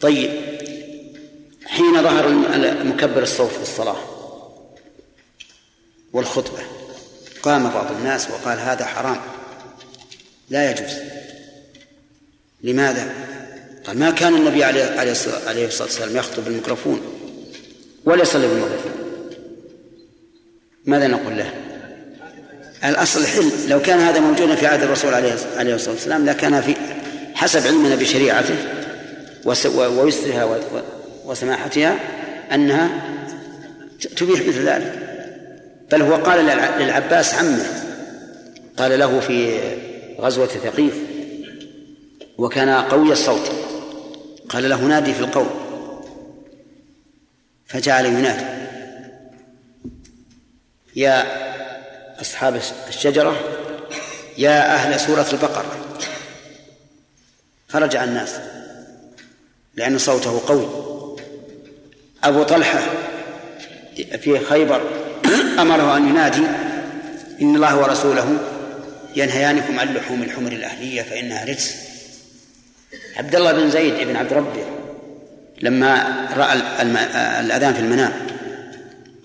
[0.00, 0.30] طيب
[1.66, 2.28] حين ظهر
[2.84, 3.96] مكبر الصوت في الصلاة
[6.12, 6.62] والخطبة
[7.42, 9.20] قام بعض الناس وقال هذا حرام.
[10.50, 10.92] لا يجوز.
[12.62, 13.14] لماذا؟
[13.86, 17.00] قال ما كان النبي عليه الصلاة والسلام يخطب بالميكروفون
[18.04, 18.92] ولا يصلي بالميكروفون.
[20.86, 21.63] ماذا نقول له؟
[22.84, 25.34] الأصل الحل لو كان هذا موجودا في عهد الرسول عليه
[25.74, 26.74] الصلاة والسلام لكان في
[27.34, 28.54] حسب علمنا بشريعته
[29.44, 30.58] ويسرها
[31.24, 31.98] وسماحتها
[32.52, 32.88] أنها
[34.16, 35.00] تبيح مثل ذلك.
[35.92, 36.46] بل هو قال
[36.78, 37.66] للعباس عمه
[38.76, 39.58] قال له في
[40.20, 40.94] غزوة ثقيف
[42.38, 43.52] وكان قوي الصوت
[44.48, 45.50] قال له نادي في القوم.
[47.66, 48.44] فجعل ينادي.
[50.96, 51.44] يا
[52.20, 53.40] أصحاب الشجرة
[54.38, 55.76] يا أهل سورة البقرة.
[57.68, 58.34] فرجع الناس
[59.74, 60.68] لأن صوته قوي.
[62.24, 62.80] أبو طلحة
[63.94, 64.82] في خيبر
[65.62, 66.42] أمره أن ينادي
[67.40, 68.38] إن الله ورسوله
[69.16, 71.76] ينهيانكم عن لحوم الحمر الأهلية فإنها رجس.
[73.16, 74.66] عبد الله بن زيد بن عبد ربه
[75.62, 76.52] لما رأى
[77.40, 78.33] الأذان في المنام.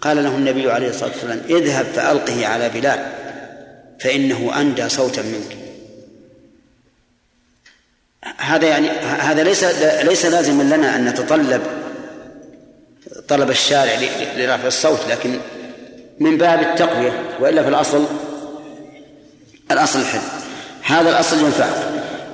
[0.02, 3.06] قال له النبي عليه الصلاة والسلام اذهب فألقه على بلال
[4.00, 5.58] فإنه أندى صوتا منك.
[8.38, 9.64] هذا يعني هذا ليس
[10.04, 11.62] ليس لازما لنا أن نتطلب
[13.28, 14.00] طلب الشارع
[14.38, 15.40] لرفع الصوت لكن
[16.20, 18.06] من باب التقوية وإلا في الأصل
[19.72, 20.22] الأصل الحل
[20.84, 21.68] هذا الأصل ينفع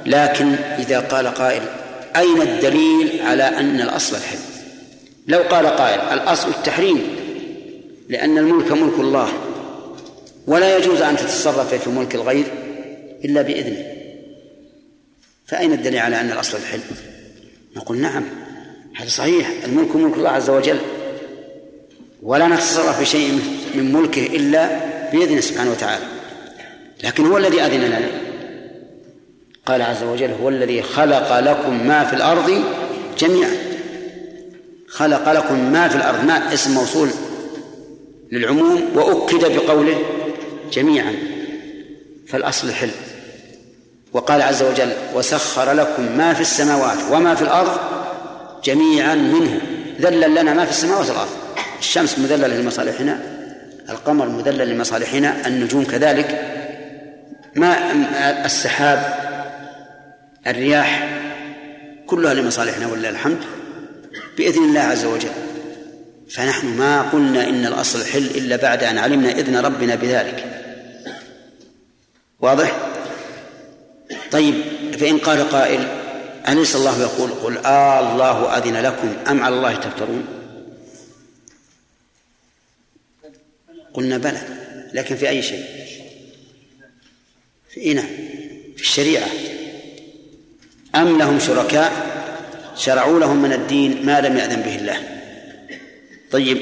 [0.05, 1.61] لكن إذا قال قائل
[2.15, 4.37] أين الدليل على أن الأصل الحل
[5.27, 7.14] لو قال قائل الأصل التحريم.
[8.09, 9.29] لأن الملك ملك الله.
[10.47, 12.45] ولا يجوز أن تتصرف في ملك الغير
[13.25, 13.85] إلا بإذنه.
[15.47, 16.79] فأين الدليل على أن الأصل الحل
[17.75, 18.23] نقول نعم
[18.95, 19.51] هذا صحيح.
[19.65, 20.77] الملك ملك الله عز وجل.
[22.23, 23.39] ولا نتصرف في شيء
[23.75, 24.79] من ملكه إلا
[25.11, 26.05] بإذنه سبحانه وتعالى.
[27.03, 28.07] لكن هو الذي أذن لنا.
[29.65, 32.63] قال عز وجل هو الذي خلق لكم ما في الأرض
[33.19, 33.55] جميعا.
[34.87, 36.25] خلق لكم ما في الأرض.
[36.25, 37.09] ما اسم موصول؟
[38.31, 40.01] للعموم وأكد بقوله
[40.73, 41.15] جميعا
[42.27, 42.91] فالأصل الحل
[44.13, 47.77] وقال عز وجل وسخر لكم ما في السماوات وما في الأرض
[48.63, 49.61] جميعا منه
[50.01, 51.29] ذلل لنا ما في السماوات والأرض.
[51.79, 53.19] الشمس مذللة لمصالحنا
[53.89, 56.51] القمر مذلل لمصالحنا النجوم كذلك.
[57.55, 57.91] ما
[58.45, 59.25] السحاب
[60.47, 61.19] الرياح
[62.07, 63.39] كلها لمصالحنا ولله الحمد
[64.37, 65.44] بإذن الله عز وجل.
[66.29, 70.61] فنحن ما قلنا إن الأصل حل إلا بعد أن علمنا إذن ربنا بذلك.
[72.39, 72.77] واضح؟
[74.31, 74.55] طيب
[74.99, 75.87] فإن قال قائل
[76.47, 80.25] أليس الله يقول قل آه الله أذن لكم أم على الله تفترون؟
[83.93, 84.41] قلنا بلى
[84.93, 85.65] لكن في أي شيء؟
[87.69, 88.05] في نعم؟
[88.75, 89.27] في الشريعة.
[90.95, 92.15] أم لهم شركاء؟
[92.75, 95.14] شرعوا لهم من الدين ما لم يأذن به الله.
[96.35, 96.57] طيب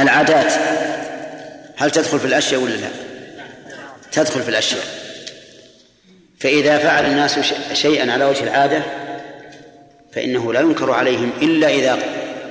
[0.00, 0.52] العادات
[1.76, 2.88] هل تدخل في الأشياء ولا لا؟
[4.12, 4.84] تدخل في الأشياء.
[6.40, 7.38] فإذا فعل الناس
[7.72, 8.82] شيئا على وجه العادة
[10.12, 11.98] فإنه لا ينكر عليهم إلا إذا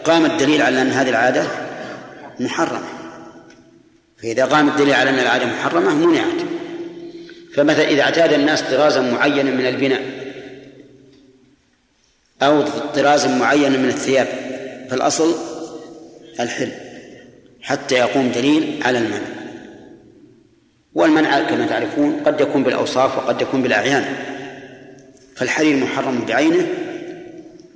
[0.03, 1.43] قام الدليل على أن هذه العادة
[2.39, 2.87] محرمة.
[4.17, 6.41] فإذا قام الدليل على أن العادة محرمة منعت.
[7.55, 10.01] فمثلا إذا اعتاد الناس طرازا معينا من البناء
[12.41, 12.63] أو
[12.95, 14.27] طرازا معينا من الثياب
[14.89, 15.52] فالأصل
[16.39, 16.69] الحل
[17.61, 19.21] حتى يقوم دليل على المنع.
[20.95, 24.05] والمنع كما تعرفون قد يكون بالأوصاف وقد يكون بالأعيان.
[25.35, 26.67] فالحرير محرم بعينه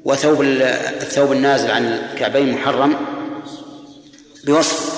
[0.05, 2.95] وثوب الثوب النازل عن الكعبين محرم
[4.45, 4.97] بوصف.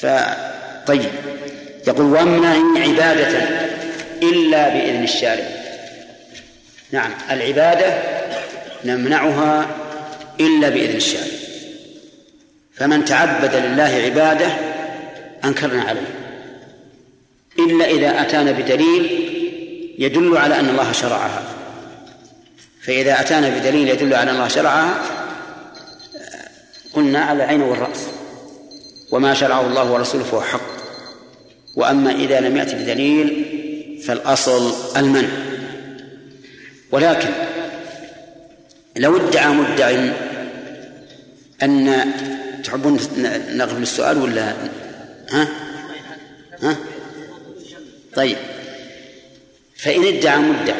[0.00, 1.10] فطيب.
[1.86, 3.48] يقول وامنع عبادة
[4.22, 5.44] إلا بإذن الشارع
[6.92, 8.02] نعم العبادة
[8.84, 9.66] نمنعها
[10.40, 11.49] إلا بإذن الشارع.
[12.80, 14.46] فمن تعبد لله عبادة
[15.44, 16.14] أنكرنا عليه.
[17.58, 19.30] إلا إذا أتانا بدليل
[19.98, 21.42] يدل على أن الله شرعها.
[22.82, 25.02] فإذا أتانا بدليل يدل على أن الله شرعها
[26.92, 28.06] قلنا على العين والرأس.
[29.10, 30.70] وما شرعه الله ورسوله فهو حق.
[31.76, 33.44] وأما إذا لم يأتي بدليل
[34.06, 35.28] فالأصل المنع.
[36.92, 37.28] ولكن
[38.96, 39.90] لو ادعى مدع
[41.62, 42.12] أن
[42.64, 43.00] تحبون
[43.48, 44.54] نغفل السؤال ولا
[45.30, 45.48] ها؟
[46.62, 46.76] ها؟
[48.14, 48.36] طيب
[49.76, 50.76] فإن ادعى مدع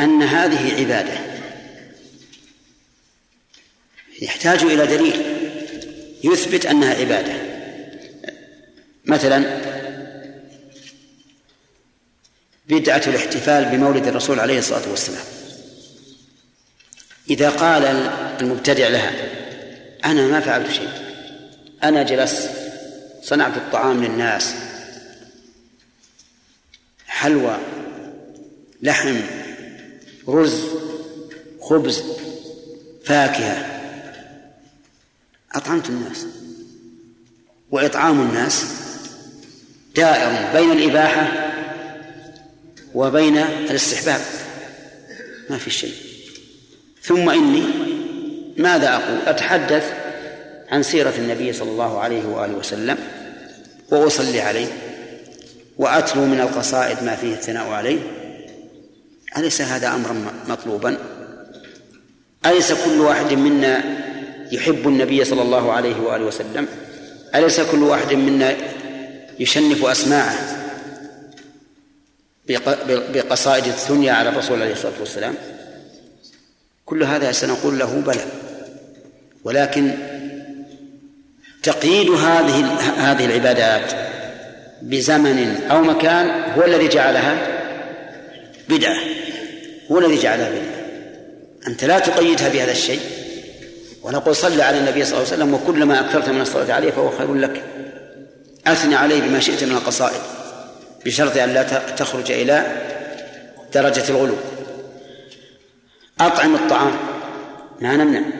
[0.00, 1.18] أن هذه عبادة
[4.22, 5.22] يحتاج إلى دليل
[6.24, 7.32] يثبت أنها عبادة
[9.04, 9.60] مثلا
[12.68, 15.24] بدعة الاحتفال بمولد الرسول عليه الصلاة والسلام
[17.30, 17.84] إذا قال
[18.40, 19.39] المبتدع لها
[20.04, 20.90] أنا ما فعلت شيء.
[21.82, 22.50] أنا جلست
[23.22, 24.54] صنعت الطعام للناس.
[27.06, 27.58] حلوى
[28.82, 29.16] لحم
[30.28, 30.60] رز
[31.60, 32.02] خبز
[33.04, 33.66] فاكهة.
[35.52, 36.26] أطعمت الناس.
[37.70, 38.64] وإطعام الناس
[39.96, 41.50] دائر بين الإباحة
[42.94, 44.20] وبين الاستحباب.
[45.50, 45.94] ما في شيء.
[47.02, 47.89] ثم إني
[48.60, 49.92] ماذا أقول؟ أتحدث
[50.70, 52.98] عن سيرة النبي صلى الله عليه وآله وسلم
[53.90, 54.66] وأصلي عليه
[55.78, 57.98] وأتلو من القصائد ما فيه الثناء عليه.
[59.36, 60.98] أليس هذا أمرا مطلوبا؟
[62.46, 63.84] أليس كل واحد منا
[64.52, 66.68] يحب النبي صلى الله عليه وآله وسلم؟
[67.34, 68.56] أليس كل واحد منا
[69.38, 70.36] يشنف أسماعه
[73.14, 75.34] بقصائد الثنيا على الرسول عليه الصلاة والسلام؟
[76.86, 78.39] كل هذا سنقول له بلى.
[79.44, 79.94] ولكن
[81.62, 82.64] تقييد هذه
[82.96, 83.92] هذه العبادات
[84.82, 87.36] بزمن أو مكان هو الذي جعلها
[88.68, 88.96] بدعة.
[89.92, 90.80] هو الذي جعلها بدعة.
[91.68, 93.00] أنت لا تقيدها بهذا الشيء
[94.02, 97.34] ونقول صل على النبي صلى الله عليه وسلم وكلما أكثرت من الصلاة عليه فهو خير
[97.34, 97.62] لك.
[98.66, 100.20] أثني عليه بما شئت من القصائد
[101.06, 101.62] بشرط أن لا
[101.96, 102.66] تخرج إلى
[103.74, 104.36] درجة الغلو.
[106.20, 106.92] أطعم الطعام.
[107.80, 108.39] ما نمنع.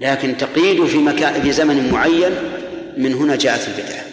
[0.00, 2.32] لكن تقييد في مكان في زمن معين
[2.96, 4.04] من هنا جاءت البدعة.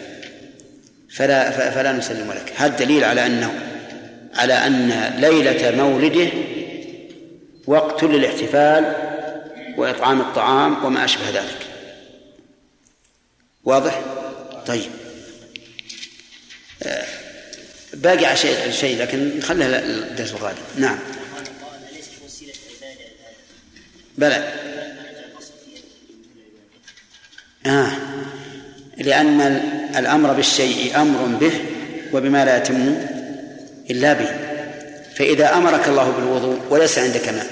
[1.10, 2.52] فلا فلا نسلم لك.
[2.56, 3.60] هذا دليل على أنه
[4.34, 6.28] على أن ليلة مولده
[7.66, 8.94] وقت للاحتفال
[9.76, 11.66] وإطعام الطعام وما أشبه ذلك.
[13.64, 14.00] واضح؟
[14.66, 14.90] طيب.
[16.82, 17.04] آه،
[17.94, 20.98] باقي على شيء شيء لكن نخليها الدرس القادم نعم.
[24.18, 24.65] بلى.
[27.66, 27.90] آه.
[28.96, 29.40] لأن
[29.96, 31.52] الأمر بالشيء أمر به
[32.12, 32.98] وبما لا يتم
[33.90, 34.28] إلا به.
[35.16, 37.46] فإذا أمرك الله بالوضوء وليس عندك ماء.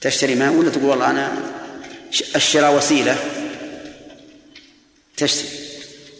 [0.00, 1.32] تشتري ماء ولا تقول والله أنا
[2.36, 3.16] الشراء وسيلة؟
[5.16, 5.48] تشتري.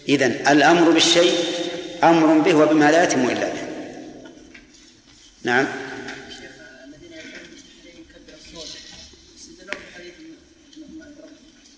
[0.08, 1.34] إذن الأمر بالشيء
[2.04, 3.62] أمر به وبما لا يتم إلا به.
[5.42, 5.66] نعم.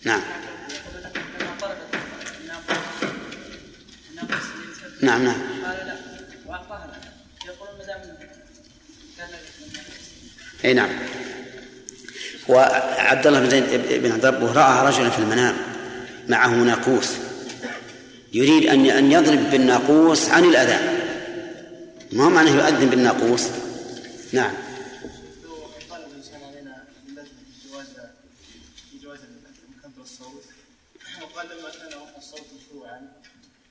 [0.05, 0.21] نعم.
[5.01, 5.37] نعم نعم.
[5.65, 5.99] قال
[6.47, 6.91] واعطاها
[7.79, 8.01] ما دام
[10.65, 10.89] اي نعم.
[12.49, 13.49] وعبد الله بن
[13.99, 15.57] بن عبد رأى رجلا في المنام
[16.29, 17.09] معه ناقوس.
[18.33, 20.99] يريد أن أن يضرب بالناقوس عن الاذان
[22.13, 23.49] ما هو معناه يؤذن بالناقوس؟
[24.33, 24.53] نعم
[31.23, 33.13] وقال لما كان الصوت مشروعا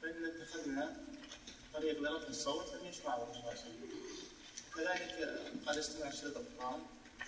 [0.02, 0.96] فإن اتخذنا
[1.74, 3.90] طريق لرفع الصوت أن يشرعه صلى الله عليه وسلم
[4.76, 5.84] كذلك قال
[6.22, 6.80] شريط القرآن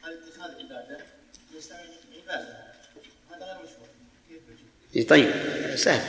[0.03, 0.97] قال اتخاذ عبادة
[1.57, 1.77] يستمع
[2.23, 2.57] عبادة
[3.29, 3.87] هذا غير مشروع.
[4.93, 5.31] كيف طيب
[5.75, 6.03] سهل.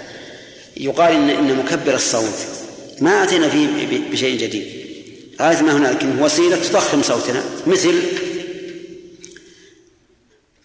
[0.77, 2.47] يقال إن إن مكبر الصوت.
[3.01, 4.87] ما أتينا فيه بشيء جديد.
[5.41, 8.03] غاية ما هناك وسيلة تضخم صوتنا مثل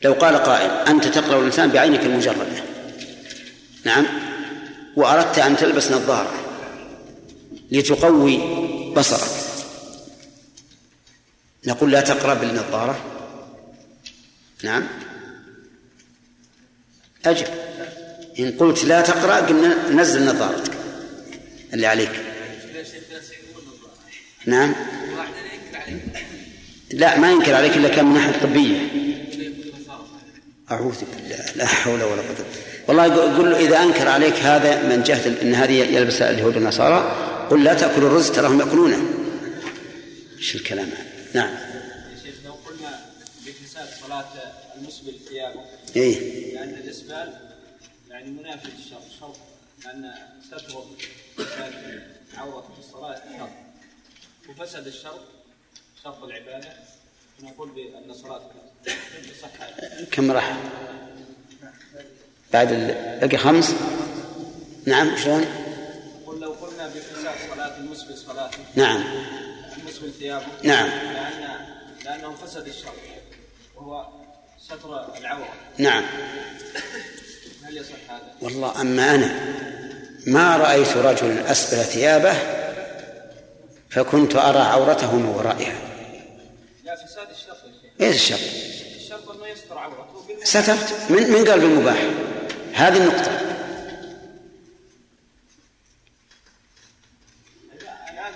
[0.02, 2.64] لو قال قائل أنت تقرأ الإنسان بعينك المجردة.
[3.84, 4.06] نعم.
[4.96, 6.34] وأردت أن تلبس نظارة
[7.72, 8.38] لتقوي
[8.94, 9.51] بصرك.
[11.68, 13.00] نقول لا تقرأ بالنظارة.
[14.64, 14.88] نعم.
[17.26, 17.48] أجب
[18.40, 20.74] إن قلت لا تقرأ قلنا نزل نظارتك
[21.74, 22.12] اللي عليك.
[24.46, 24.76] نعم.
[26.92, 28.78] لا ما ينكر عليك إلا كان من ناحية طبية.
[30.72, 31.46] أعوذ بالله.
[31.56, 32.46] لا حول ولا قوة.
[32.88, 33.04] والله
[33.38, 37.16] قل له إذا أنكر عليك هذا من جهة أن هذه يلبس اليهود والنصارى
[37.50, 39.02] قل لا تأكلوا الرز تراهم يأكلونه.
[40.38, 41.54] إيش الكلام هذا؟ نعم.
[42.12, 43.06] يا شيخ لو قلنا
[43.46, 44.30] بفساد صلاة
[44.76, 45.66] المسبل ثيابه
[45.96, 46.54] إيه.
[46.54, 47.34] لأن الإسبال
[48.10, 49.38] يعني منافي للشر شرط
[49.86, 50.14] لأن
[50.48, 50.84] ستر
[52.38, 53.50] عورة في الصلاة شرط
[54.50, 55.22] وفسد الشرط
[56.04, 56.74] شرط العبادة
[57.42, 58.52] نقول بأن صلاة
[60.12, 60.58] كم راح؟
[62.54, 62.68] بعد
[63.22, 63.76] بقي خمس؟
[64.86, 65.46] نعم شلون؟
[66.26, 69.04] قل لو قلنا بفساد صلاة المسبل صلاته نعم.
[70.10, 70.46] ثيابه.
[70.64, 70.90] نعم.
[70.90, 71.58] لأن
[72.06, 72.94] لأنه فسد الشرط
[73.76, 74.08] وهو
[74.60, 75.54] ستر العورة.
[75.78, 76.04] نعم.
[77.64, 79.56] هل يصح هذا؟ والله أما أنا
[80.28, 82.34] ما رأيت رجلا أسبل ثيابه
[83.90, 85.76] فكنت أرى عورته من ورائها.
[86.84, 87.56] لا فساد شيخ.
[88.02, 88.40] إيش الشرط؟
[88.96, 90.26] الشرط انه يستر عورته.
[90.44, 91.98] سترت من من قال بالمباح
[92.74, 93.32] هذه النقطة
[98.14, 98.34] الآن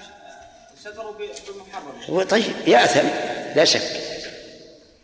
[0.80, 3.08] ستروا بالمحرم هو طيب يأثم
[3.56, 4.02] لا شك.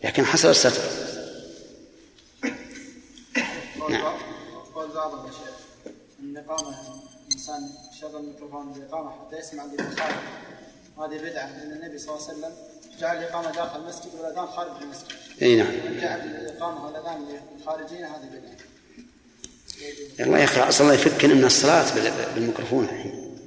[0.04, 0.82] لكن حصل الستر.
[3.90, 4.14] نعم.
[4.76, 6.76] قول بعضهم يا شيخ ان اقامه
[7.30, 7.70] الانسان
[8.02, 10.14] شغل الميكروفون بالاقامه حتى يسمع اللي بالخارج
[10.98, 12.52] هذه بدعه لأن النبي صلى الله عليه وسلم
[13.00, 15.06] جعل الاقامه داخل المسجد والاذان خارج المسجد
[15.42, 16.00] إي نعم.
[16.02, 17.26] جعل الاقامه والاذان
[17.66, 18.66] خارجين هذه بدعه
[20.20, 23.38] الله أخي أصلا الله يفكنا من الصلاة بال- بالميكروفون الحين.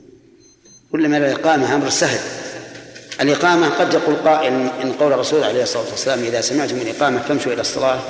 [0.92, 2.20] كل ما الاقامه أمر سهل.
[3.20, 4.52] الإقامة قد يقول قائل
[4.82, 8.00] إن قول الرسول عليه الصلاة والسلام إذا سمعتم الإقامة فامشوا إلى الصلاة.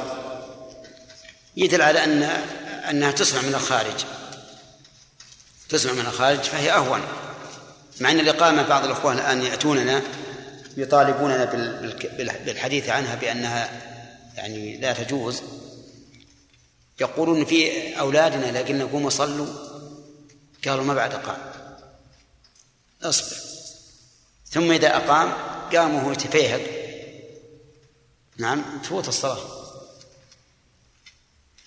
[1.57, 2.23] يدل على أن
[2.91, 4.05] أنها تسمع من الخارج.
[5.69, 7.01] تسمع من الخارج فهي أهون.
[8.01, 10.03] مع أن الإقامة بعض الإخوان الآن يأتوننا
[10.77, 13.71] يطالبوننا بال- بال- بالحديث عنها بأنها
[14.37, 15.43] يعني لا تجوز.
[17.01, 19.47] يقولون في أولادنا لكن قوموا صلوا
[20.67, 21.37] قالوا ما بعد أقام
[23.03, 23.37] أصبر.
[24.55, 25.33] ثم إذا أقام
[25.73, 26.61] قام وهو يتفيهق
[28.37, 29.39] نعم تفوت الصلاة.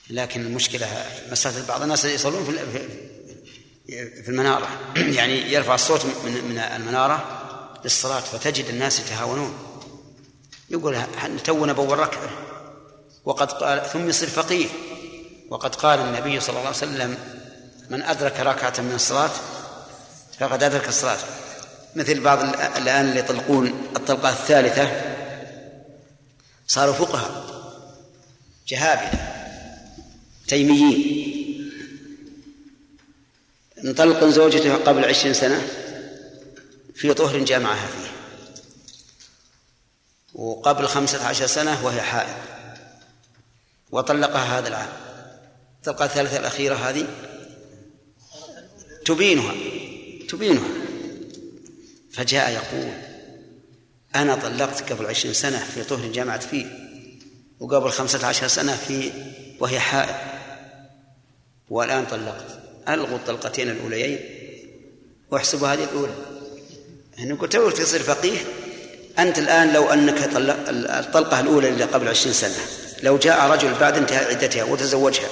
[0.10, 2.88] لكن المشكلة مسألة بعض الناس يصلون في
[4.24, 4.68] في المنارة.
[5.18, 7.44] يعني يرفع الصوت من من المنارة
[7.84, 9.54] للصلاة فتجد الناس يتهاونون.
[10.70, 11.02] يقول
[11.44, 12.30] تونا بول ركعة
[13.26, 14.68] وقد قال ثم يصير فقيه.
[15.50, 17.18] وقد قال النبي صلى الله عليه وسلم
[17.90, 19.32] من أدرك ركعة من الصلاة
[20.40, 21.47] فقد أدرك الصلاة.
[21.98, 22.44] مثل بعض
[22.78, 25.02] الآن اللي يطلقون الطلقة الثالثة
[26.68, 27.48] صاروا فقهاء
[28.68, 29.20] جهابذة
[30.48, 31.28] تيميين.
[33.86, 35.68] انطلق زوجته قبل عشرين سنة
[36.96, 38.12] في طهر جامعها فيه.
[40.34, 42.38] وقبل خمسة عشر سنة وهي حائض.
[43.92, 44.90] وطلقها هذا العام.
[45.80, 47.08] الطلقة الثالثة الأخيرة هذه
[49.06, 49.54] تبينها
[50.30, 50.77] تبينها.
[52.18, 52.94] فجاء يقول
[54.16, 56.66] أنا طلقت قبل عشرين سنة في طهر جامعت فيه
[57.60, 59.12] وقبل خمسة عشر سنة في
[59.60, 60.16] وهي حائض.
[61.70, 62.60] والآن طلقت.
[62.90, 64.20] ألغوا الطلقتين الأوليين
[65.32, 66.14] واحسبوا هذه الأولى.
[67.18, 68.38] يعني قلت تصير فقيه
[69.20, 72.66] أنت الآن لو أنك طلق الطلقة الأولى اللي قبل عشرين سنة
[73.04, 75.30] لو جاء رجل بعد انتهاء عدتها وتزوجها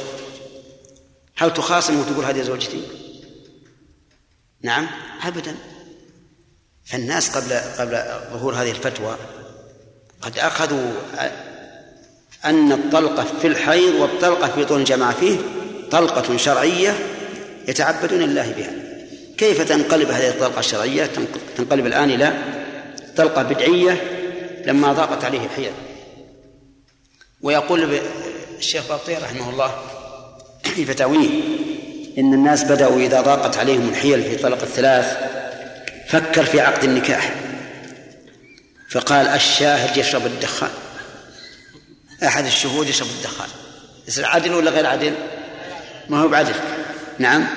[1.36, 2.82] هل تخاصم وتقول هذه زوجتي؟
[4.62, 4.88] نعم
[5.24, 5.56] أبدا.
[6.86, 9.16] فالناس قبل قبل ظهور هذه الفتوى
[10.22, 10.92] قد أخذوا
[12.46, 15.38] أن الطلقة في الحيض والطلقة في طول الجماعة فيه
[15.92, 16.96] طلقة شرعية
[17.68, 18.72] يتعبدون الله بها.
[19.38, 21.10] كيف تنقلب هذه الطلقة الشرعية؟
[21.58, 22.34] تنقلب الآن إلى
[23.18, 24.02] طلقة بدعية
[24.66, 25.72] لما ضاقت عليه الحيل
[27.42, 28.00] ويقول
[28.58, 29.76] الشيخ باطي رحمه الله
[30.64, 31.30] في فتاويه
[32.18, 35.18] إن الناس بدأوا إذا ضاقت عليهم الحيل في طلق الثلاث
[36.08, 37.36] فكر في عقد النكاح.
[38.89, 40.72] فقال الشاهد يشرب الدخان.
[42.24, 43.49] أحد الشهود يشرب الدخان.
[44.08, 45.14] يصير عدل ولا غير عدل؟
[46.10, 46.56] ما هو بعدل.
[47.20, 47.47] نعم.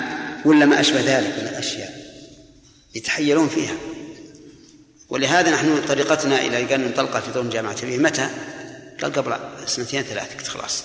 [0.44, 1.92] ولا ما أشبه ذلك من الأشياء.
[2.94, 3.74] يتحيرون فيها.
[5.08, 8.28] ولهذا نحن طريقتنا إلى أن نطلق في ضمن جامعة به متى؟
[9.02, 9.36] قال قبل
[9.66, 10.84] سنتين ثلاث خلاص.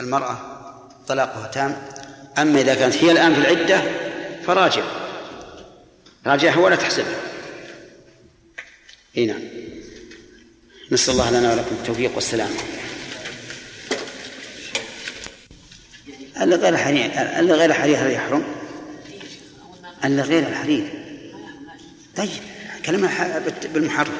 [0.00, 0.38] المرأة
[1.08, 1.82] طلاقها تام.
[2.38, 3.82] أما إذا كانت هي الآن في العدة
[4.46, 5.03] فراجع.
[6.26, 7.20] راجعها ولا تحسبها
[9.16, 9.40] إي نعم.
[10.92, 12.54] نسأل الله لنا ولكم التوفيق والسلامة.
[16.40, 18.44] اللي غير الحرير اللي غير الحرير هل يحرم؟
[20.04, 21.04] اللي غير الحرير.
[22.16, 22.30] طيب
[22.86, 23.42] كلمة
[23.74, 24.12] بالمحرم.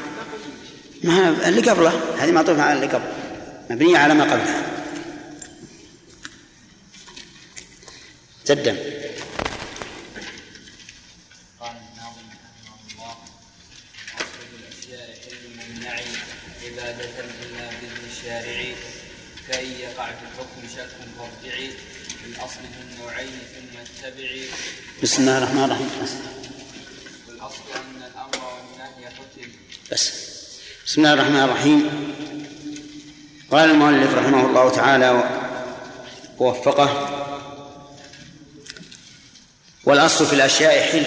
[1.04, 3.08] ما اللي قبله؟ هذه معطوفة على اللي قبل.
[3.70, 4.62] مبنية على ما قبلها.
[8.44, 8.76] تدم
[18.24, 18.74] الشارع
[19.50, 21.70] كي يقع في الحكم شك فارجعي
[22.26, 24.44] الأصل في النوعين ثم اتبعي
[25.02, 25.90] بسم الله الرحمن الرحيم.
[27.28, 29.50] والأصل أن الأمر والنهي حكم
[29.92, 30.12] بس.
[30.86, 32.14] بسم الله الرحمن الرحيم.
[33.50, 35.24] قال المؤلف رحمه الله تعالى
[36.38, 36.90] ووفقه
[39.84, 41.06] والأصل في الأشياء حل.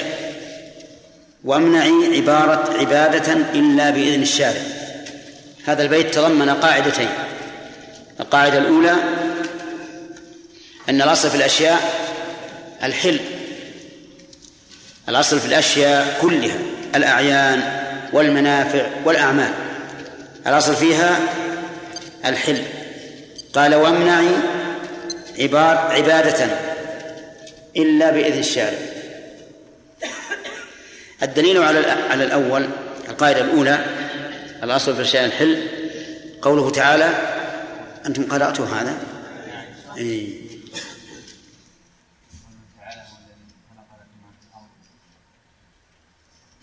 [1.43, 4.76] وامنعي عبارة عبادة إلا بإذن الشارع.
[5.67, 7.09] هذا البيت تضمن قاعدتين.
[8.19, 8.95] القاعدة الأولى
[10.89, 11.79] أن الأصل في الأشياء
[12.83, 13.19] الحل.
[15.09, 16.57] الأصل في الأشياء كلها
[16.95, 19.53] الأعيان والمنافع والأعمال.
[20.47, 21.19] الأصل فيها
[22.25, 22.63] الحل.
[23.53, 24.29] قال وامنعي
[25.39, 26.47] عباد عبادة
[27.77, 28.77] إلا بإذن الشارع.
[31.23, 32.69] الدليل على على الأول
[33.09, 34.06] القاعدة الأولى
[34.63, 35.67] الأصل في الأشياء الحل
[36.41, 37.09] قوله تعالى
[38.05, 38.97] أنتم قرأتوا هذا؟
[39.97, 40.47] إيه.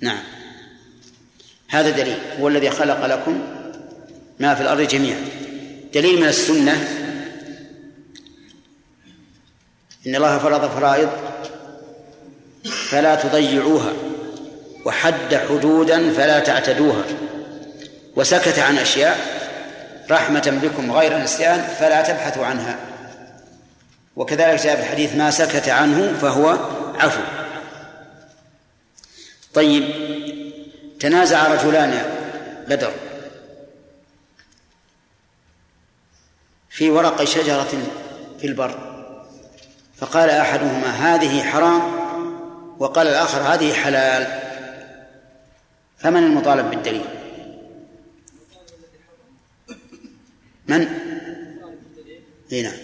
[0.00, 0.22] نعم.
[1.68, 2.18] هذا دليل.
[2.40, 3.42] هو الذي خلق لكم
[4.40, 5.20] ما في الأرض جميعا.
[5.94, 6.72] دليل من السنة
[10.06, 11.10] إن الله فرض فرائض
[12.90, 13.92] فلا تضيعوها
[14.84, 17.04] وحد حدودا فلا تعتدوها.
[18.16, 19.18] وسكت عن أشياء
[20.10, 22.78] رحمة بكم غير نسيان فلا تبحثوا عنها.
[24.16, 26.58] وكذلك جاء في الحديث ما سكت عنه فهو
[26.98, 27.20] عفو.
[29.54, 29.84] طيب
[31.00, 32.04] تنازع رجلان
[32.68, 32.92] بدر
[36.70, 37.68] في ورق شجرة
[38.40, 38.94] في البر
[39.96, 41.82] فقال أحدهما هذه حرام
[42.78, 44.40] وقال الآخر هذه حلال
[45.98, 47.23] فمن المطالب بالدليل؟
[50.68, 50.88] من؟
[52.52, 52.76] إي نعم.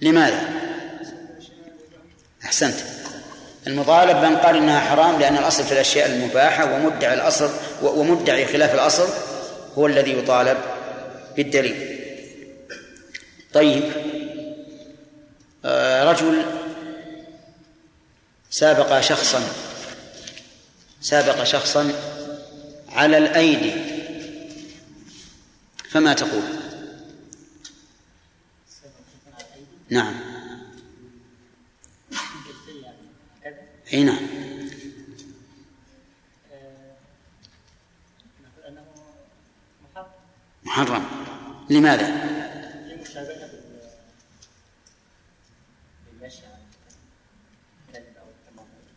[0.00, 0.48] لماذا؟
[2.44, 2.74] أحسنت.
[3.66, 7.50] المطالب من قال إنها حرام لأن الأصل في الأشياء المباحة ومدعي الأصل
[7.82, 9.08] ومدعي خلاف الأصل
[9.78, 10.58] هو الذي يطالب
[11.36, 11.98] بالدليل.
[13.52, 13.82] طيب.
[15.64, 16.42] آه، رجل
[18.50, 19.42] سابق شخصا
[21.00, 21.92] سابق شخصا
[22.92, 23.91] على الأيدي
[25.92, 26.42] فما تقول؟
[29.90, 30.14] نعم.
[33.92, 34.26] أي نعم.
[40.64, 41.04] محرم.
[41.70, 42.32] لماذا؟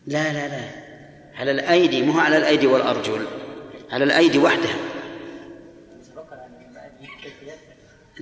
[0.07, 0.85] لا لا لا.
[1.35, 3.27] على الأيدي مو على الأيدي والأرجل
[3.91, 4.84] على الأيدي وحدها.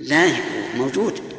[0.08, 0.26] لا
[0.76, 1.34] موجود.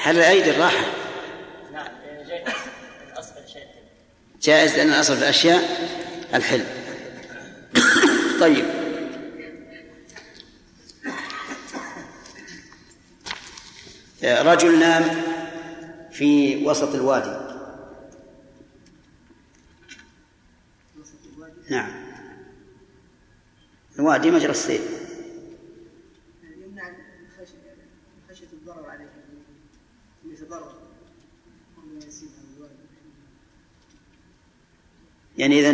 [0.00, 0.86] على الأيدي الراحة؟
[1.72, 1.88] نعم
[4.42, 5.62] جائز لأن الأصل في الأشياء
[6.34, 6.64] الحل
[8.40, 8.64] طيب.
[14.22, 15.04] رجل نام
[16.12, 17.48] في وسط الوادي
[21.70, 22.08] نعم
[24.18, 24.80] الوادي مجرى السيل
[35.38, 35.70] يعني إذا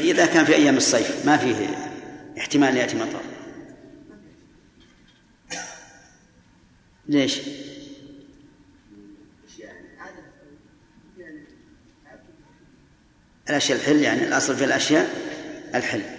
[0.00, 1.68] إذا كان في أيام الصيف ما فيه
[2.38, 3.20] احتمال يأتي مطر.
[7.08, 7.40] ليش؟
[13.48, 15.10] الأشياء الحل يعني الأصل في الأشياء
[15.74, 16.15] الحل.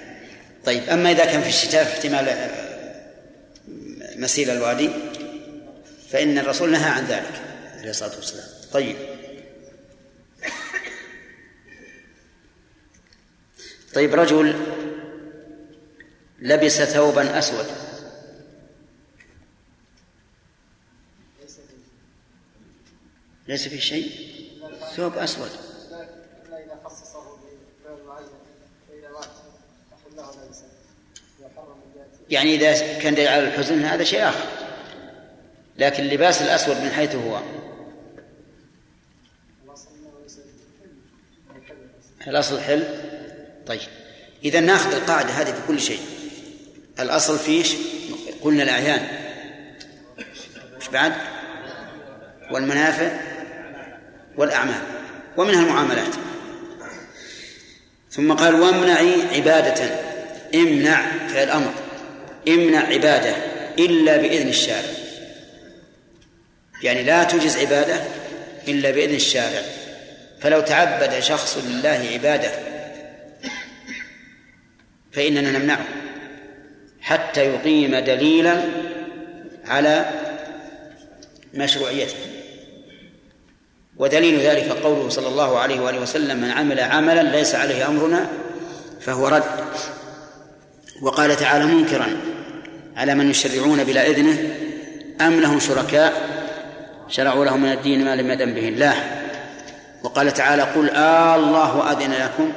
[0.68, 4.90] طيب أما إذا كان في الشتاء في احتمال آه، مسيل الوادي
[6.10, 7.42] فإن الرسول نهى عن ذلك
[7.80, 8.48] عليه الصلاة والسلام.
[8.74, 8.96] طيب.
[13.94, 14.56] طيب رجل
[16.40, 17.66] لبس ثوبا أسود.
[23.48, 24.12] ليس في شيء؟
[24.96, 25.67] ثوب أسود.
[32.30, 34.46] يعني إذا كان دليل على الحزن هذا شيء آخر.
[35.78, 37.42] لكن اللباس الأسود من حيث هو.
[42.28, 42.84] الأصل حل؟
[43.68, 43.82] طيب.
[44.46, 46.00] إذا ناخذ القاعدة هذه في كل شيء.
[47.00, 47.76] الأصل فيش
[48.42, 49.08] قلنا الأعيان.
[50.80, 51.14] مش بعد؟
[52.52, 53.20] والمنافع
[54.38, 54.82] والأعمال.
[55.38, 56.16] ومنها المعاملات.
[58.12, 59.90] ثم قال وامنعي عبادة.
[60.56, 61.87] امنع فعل أمر.
[62.48, 63.36] امنع عبادة
[63.80, 64.90] إلا بإذن الشارع.
[66.84, 68.02] يعني لا تجز عبادة
[68.68, 69.62] إلا بإذن الشارع.
[70.42, 72.52] فلو تعبد شخص لله عبادة
[75.12, 75.86] فإننا نمنعه
[77.02, 78.62] حتى يقيم دليلا
[79.66, 80.06] على
[81.54, 82.16] مشروعيته.
[83.98, 88.30] ودليل ذلك قوله صلى الله عليه وآله وسلم من عمل عملا ليس عليه أمرنا
[89.02, 89.44] فهو رد.
[91.02, 92.08] وقال تعالى منكرا.
[92.96, 94.56] على من يشرعون بلا إذنه؟
[95.22, 96.38] أم لهم شركاء؟
[97.10, 99.24] شرعوا لهم من الدين ما لم يدن به الله.
[100.04, 102.52] وقال تعالى قل آه الله أذن لكم.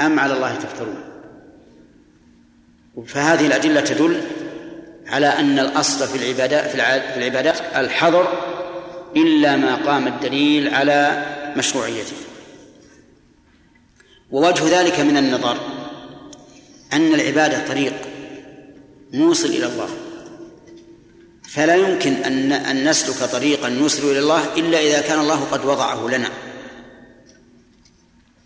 [0.00, 1.04] أم على الله تفترون.
[3.06, 4.20] فهذه الأدلة تدل
[5.06, 8.28] على أن الأصل في العبادات في العبادات الحظر
[9.16, 11.24] إلا ما قام الدليل على
[11.56, 12.16] مشروعيته.
[14.30, 15.56] ووجه ذلك من النظر.
[16.92, 17.92] أن العبادة طريق
[19.12, 19.88] موصل إلى الله.
[21.48, 26.08] فلا يمكن أن أن نسلك طريقا نوصل إلى الله إلا إذا كان الله قد وضعه
[26.08, 26.28] لنا.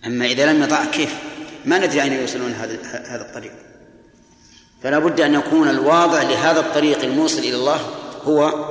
[0.07, 1.15] أما إذا لم يضع كيف؟
[1.65, 3.53] ما ندري أين يوصلون هذا هذا الطريق.
[4.83, 7.81] فلا بد أن يكون الواضع لهذا الطريق الموصل إلى الله
[8.23, 8.71] هو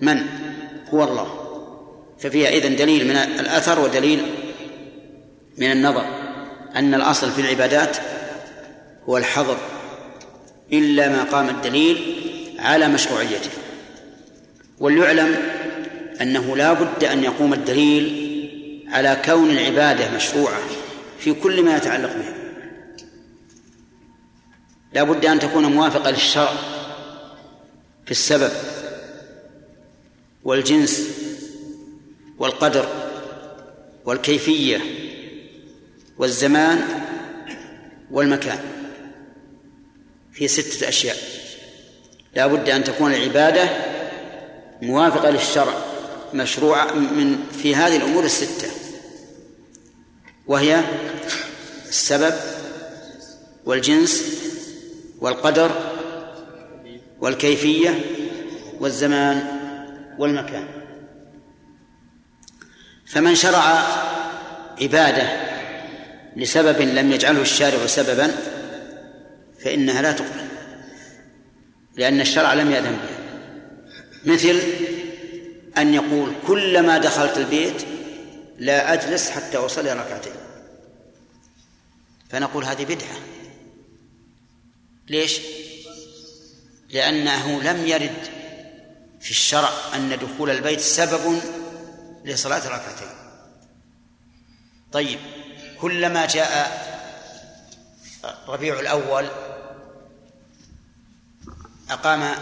[0.00, 0.26] من؟
[0.94, 1.34] هو الله.
[2.18, 4.22] ففيها إذن دليل من الأثر ودليل
[5.58, 6.04] من النظر.
[6.76, 7.96] أن الأصل في العبادات
[9.08, 9.58] هو الحظر
[10.72, 12.20] إلا ما قام الدليل
[12.58, 13.50] على مشروعيته.
[14.78, 15.36] وليعلم
[16.20, 18.28] أنه لا بد أن يقوم الدليل
[18.88, 20.60] على كون العبادة مشروعة
[21.18, 22.34] في كل ما يتعلق بها.
[24.92, 26.52] لا بد أن تكون موافقة للشرع
[28.04, 28.52] في السبب
[30.44, 31.08] والجنس
[32.38, 32.88] والقدر
[34.04, 34.80] والكيفية
[36.18, 36.84] والزمان
[38.10, 38.77] والمكان.
[40.38, 41.16] في ستة أشياء.
[42.34, 43.68] لا بد أن تكون العبادة
[44.82, 45.74] موافقة للشرع
[46.34, 48.68] مشروعة من في هذه الأمور الستة.
[50.46, 50.84] وهي
[51.88, 52.34] السبب
[53.64, 54.22] والجنس
[55.20, 55.70] والقدر
[57.20, 58.00] والكيفية
[58.80, 59.46] والزمان
[60.18, 60.68] والمكان.
[63.06, 63.86] فمن شرع
[64.82, 65.28] عبادة
[66.36, 68.57] لسبب لم يجعله الشارع سببا
[69.64, 70.48] فإنها لا تقبل
[71.96, 73.18] لأن الشرع لم يأذن بها.
[74.24, 74.62] مثل
[75.78, 77.82] أن يقول كلما دخلت البيت
[78.58, 80.32] لا أجلس حتى أصلي ركعتين.
[82.30, 83.18] فنقول هذه بدعة.
[85.08, 85.40] ليش؟
[86.90, 88.28] لأنه لم يرد
[89.20, 91.40] في الشرع أن دخول البيت سبب
[92.24, 93.08] لصلاة الركعتين
[94.92, 95.18] طيب
[95.80, 96.87] كلما جاء
[98.48, 99.28] ربيع الأول
[101.90, 102.34] أقام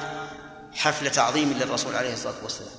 [0.74, 2.74] حفل تعظيم للرسول عليه الصلاة والسلام.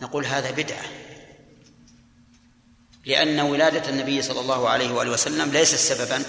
[0.00, 0.84] نقول هذا بدعة
[3.06, 6.24] لأن ولادة النبي صلى الله عليه وآله وسلم ليست سببا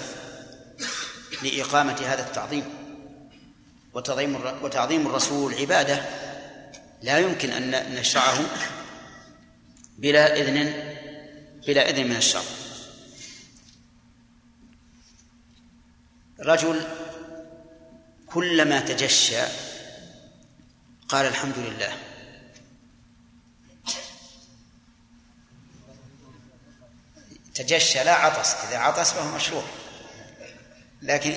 [1.42, 2.64] لإقامة هذا التعظيم.
[3.94, 6.04] وتعظيم وتعظيم الرسول عبادة
[7.02, 8.40] لا يمكن أن نشرعه
[9.98, 10.74] بلا إذن
[11.66, 12.42] بلا إذن من الشرع
[16.42, 16.86] رجل
[18.26, 19.42] كلما تجشى
[21.08, 21.98] قال الحمد لله
[27.54, 29.62] تجشى لا عطس إذا عطس فهو مشروع
[31.02, 31.30] لكن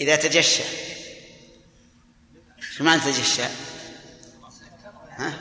[0.00, 0.62] إذا تجشى
[2.60, 3.42] شو معنى تجشى؟
[5.10, 5.32] ها؟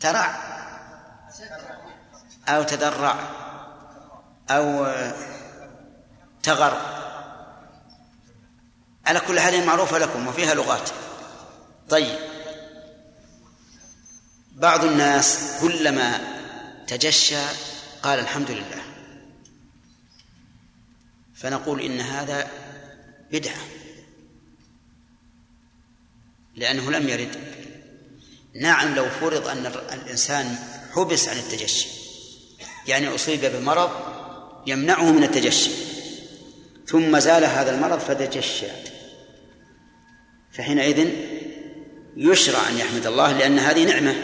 [0.00, 0.54] ترع
[2.48, 3.30] أو تدرع
[4.50, 4.84] أو
[6.44, 6.94] تغر.
[9.06, 10.90] على كل حال معروفة لكم وفيها لغات.
[11.88, 12.18] طيب.
[14.52, 16.20] بعض الناس كلما
[16.86, 17.42] تجشى
[18.02, 18.82] قال الحمد لله.
[21.34, 22.50] فنقول إن هذا
[23.32, 23.60] بدعة.
[26.56, 27.36] لأنه لم يرد.
[28.54, 30.58] نعم لو فرض أن الإنسان
[30.94, 31.88] حبس عن التجشي.
[32.86, 33.90] يعني أصيب بمرض
[34.66, 35.93] يمنعه من التجشي.
[36.86, 38.66] ثم زال هذا المرض فتجشى
[40.52, 41.08] فحينئذ
[42.16, 44.14] يشرع أن يحمد الله لأن هذه نعمة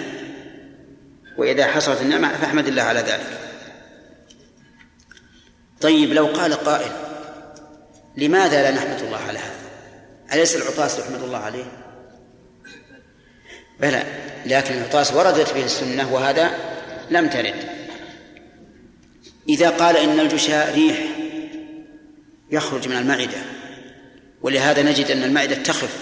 [1.39, 3.39] وإذا حصلت النعمة فاحمد الله على ذلك.
[5.81, 6.93] طيب لو قال قائل
[8.17, 9.61] لماذا لا نحمد الله على هذا؟
[10.33, 11.65] أليس العطاس يحمد الله عليه؟
[13.81, 14.05] بلى
[14.47, 16.51] لكن العطاس وردت به السنة وهذا
[17.11, 17.55] لم ترد.
[19.49, 21.20] إذا قال إن الجشاء ريح
[22.51, 23.39] يخرج من المعدة.
[24.43, 25.97] ولهذا نجد أن المعدة تخف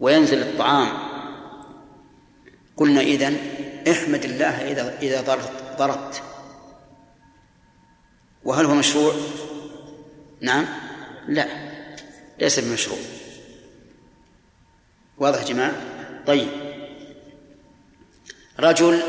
[0.00, 0.88] وينزل الطعام.
[2.76, 3.36] قلنا إذن
[3.90, 5.20] احمد الله إذا إذا
[5.78, 6.22] ضربت.
[8.44, 9.14] وهل هو مشروع؟
[10.40, 10.66] نعم.
[11.28, 11.46] لا
[12.38, 12.98] ليس بمشروع.
[15.18, 15.72] واضح يا جماعة؟
[16.26, 16.48] طيب.
[18.60, 19.02] رجل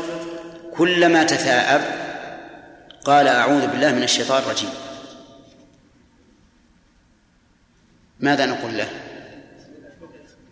[0.76, 2.04] كلما تثاءب
[3.04, 4.83] قال أعوذ بالله من الشيطان الرجيم.
[8.20, 8.88] ماذا نقول له؟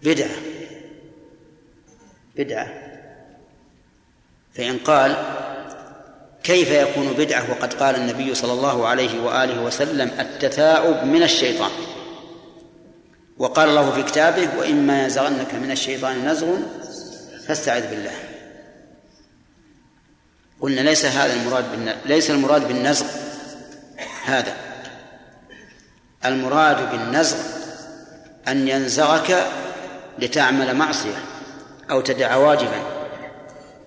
[0.03, 0.37] بدعة.
[2.37, 2.69] بدعة.
[4.55, 5.17] فإن قال
[6.43, 11.71] كيف يكون بدعة وقد قال النبي صلى الله عليه وآله وسلم التثاؤب من الشيطان.
[13.39, 16.57] وقال الله في كتابه وإما ينزغنك من الشيطان نزغ
[17.47, 18.15] فاستعذ بالله.
[20.61, 23.07] قلنا ليس هذا المراد ليس المراد بالنزغ
[24.25, 24.72] هذا.
[26.25, 27.37] المراد بالنزغ
[28.49, 29.47] أن ينزغك
[30.18, 31.16] لتعمل معصية
[31.91, 32.83] أو تدع واجبا.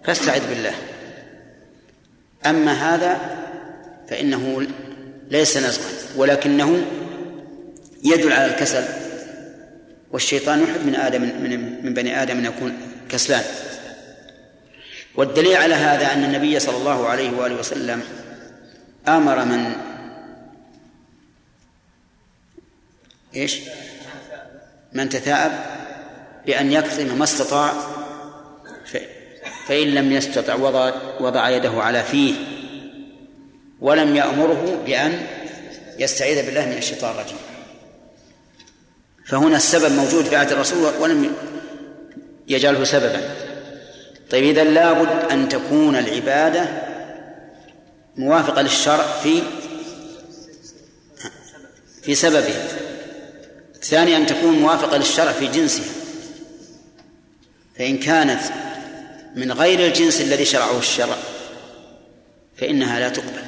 [0.04, 0.74] فاستعذ بالله.
[2.46, 3.18] أما هذا
[4.10, 4.68] فإنه
[5.30, 6.86] ليس نزغا ولكنه
[8.04, 8.84] يدل على الكسل
[10.12, 12.78] والشيطان يحب من آدم من, من بني آدم أن يكون
[13.10, 13.44] كسلان.
[15.16, 18.04] والدليل على هذا أن النبي صلى الله عليه وآله وسلم
[19.08, 19.72] أمر من
[23.36, 23.60] إيش؟
[24.94, 25.52] من تثاءب
[26.46, 27.74] بأن يكظم ما استطاع
[29.68, 32.34] فإن لم يستطع وضع, وضع يده على فيه
[33.82, 35.28] ولم يأمره بأن
[36.00, 37.38] يستعيذ بالله من الشيطان الرجيم.
[39.28, 41.36] فهنا السبب موجود في عهد الرسول ولم
[42.48, 43.36] يجعله سببا.
[44.32, 46.66] طيب إذا لابد أن تكون العبادة
[48.18, 49.42] موافقة للشرع في
[52.02, 52.85] في سببها.
[53.90, 55.86] ثانيا أن تكون موافقة للشرع في جنسها.
[57.78, 58.42] فإن كانت
[59.36, 61.18] من غير الجنس الذي شرعه الشرع
[62.58, 63.44] فإنها لا تقبل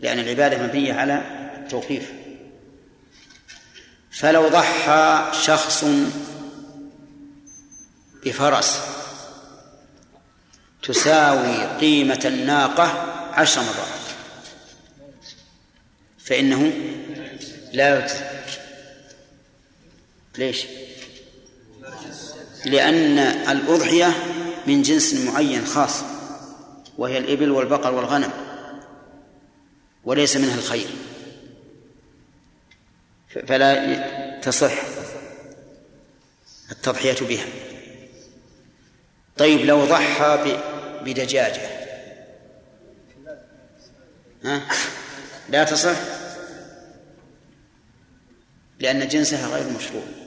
[0.00, 1.22] لأن العبادة مبنية على
[1.58, 2.12] التوقيف
[4.10, 5.84] فلو ضحى شخص
[8.24, 8.80] بفرس
[10.82, 12.84] تساوي قيمة الناقة
[13.32, 14.02] عشر مرات
[16.18, 16.72] فإنه
[17.72, 18.31] لا يجزي
[20.38, 20.66] ليش؟
[22.64, 24.14] لأن الأضحية
[24.66, 26.02] من جنس معين خاص
[26.98, 28.30] وهي الإبل والبقر والغنم
[30.04, 30.88] وليس منها الخير.
[33.46, 34.72] فلا تصح
[36.70, 37.46] التضحية بها.
[39.36, 40.58] طيب لو ضحى
[41.04, 41.82] بدجاجة.
[44.44, 44.68] ها؟
[45.48, 45.96] لا تصح
[48.78, 50.21] لأن جنسها غير مشروع.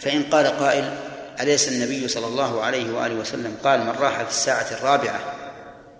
[0.00, 0.96] فإن قال قائل
[1.40, 5.34] أليس النبي صلى الله عليه وآله وسلم قال من راح في الساعة الرابعة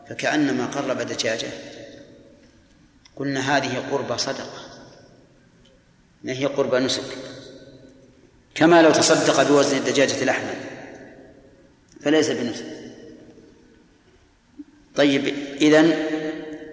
[0.08, 1.48] فكأنما قرب دجاجة؟
[3.16, 4.60] قلنا هذه قربة صدقة.
[6.24, 7.02] ما هي قربة نسك؟
[8.54, 10.54] كما لو تصدق بوزن الدجاجة لحما.
[12.00, 12.64] فليس بنسك.
[14.96, 15.96] طيب إذن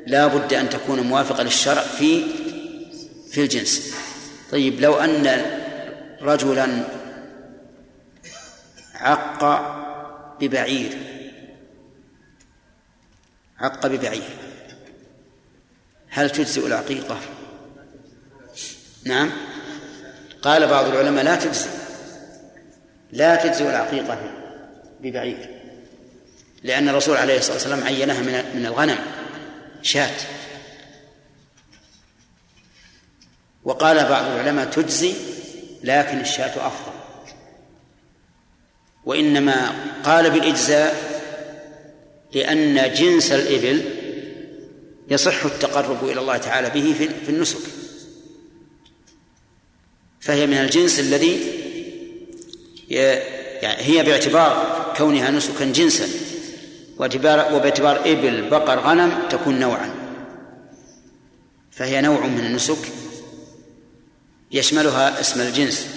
[0.08, 2.24] لا بد أن تكون موافقة للشرع في
[3.32, 3.94] في الجنس.
[4.52, 5.42] طيب لو أن
[6.22, 6.84] رجلا
[9.08, 9.44] عق
[10.40, 10.98] ببعير.
[13.60, 14.30] عق ببعير.
[16.10, 17.20] هل تجزئ العقيقة؟
[19.06, 19.32] نعم.
[20.42, 21.70] قال بعض العلماء لا تجزئ.
[23.12, 24.20] لا تجزئ العقيقة
[25.02, 25.62] ببعير.
[26.64, 29.00] لأن الرسول عليه الصلاة والسلام عينها من من الغنم
[29.82, 30.16] شاة.
[33.64, 35.14] وقال بعض العلماء تجزي
[35.84, 36.97] لكن الشاة أفضل.
[39.08, 41.22] وإنما قال بالإجزاء
[42.34, 43.86] لأن جنس الإبل
[45.10, 47.60] يصح التقرب إلى الله تعالى به في النسك.
[50.20, 51.40] فهي من الجنس الذي
[52.90, 56.08] يعني هي باعتبار كونها نسكا جنسا
[56.98, 59.92] واعتبار وباعتبار إبل بقر غنم تكون نوعا.
[61.72, 62.78] فهي نوع من النسك
[64.52, 65.97] يشملها اسم الجنس.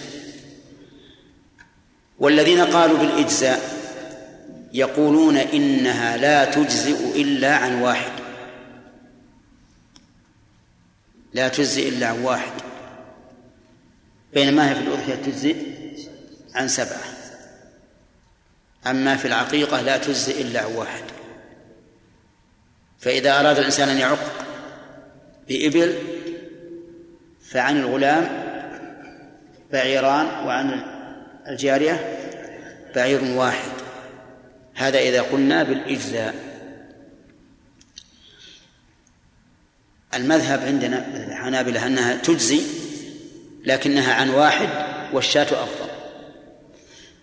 [2.21, 3.61] والذين قالوا بالإجزاء
[4.73, 8.13] يقولون إنها لا تجزئ إلا عن واحد.
[11.33, 12.53] لا تجزئ إلا عن واحد.
[14.35, 15.57] بينما هي في الأضحية تجزئ
[16.55, 17.03] عن سبعة.
[18.87, 21.05] أما في العقيقة لا تجزئ إلا عن واحد.
[22.99, 24.47] فإذا أراد الإنسان أن يعق
[25.49, 25.95] بإبل
[27.51, 28.29] فعن الغلام
[29.73, 31.00] بعيران وعن
[31.49, 32.19] الجارية
[32.95, 33.73] بعير واحد.
[34.75, 36.51] هذا إذا قلنا بالإجزاء.
[40.15, 42.61] المذهب عندنا الحنابلة أنها تجزي
[43.65, 44.69] لكنها عن واحد
[45.15, 45.91] والشاة أفضل.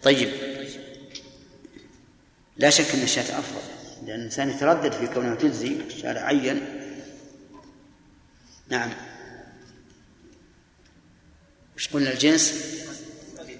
[0.03, 0.29] طيب.
[2.57, 3.61] لا شك أن الشاة أفضل.
[4.07, 6.65] لأن الإنسان يتردد في كونها تجزي الشارع عين.
[8.69, 8.89] نعم.
[11.75, 12.77] وش قلنا الجنس؟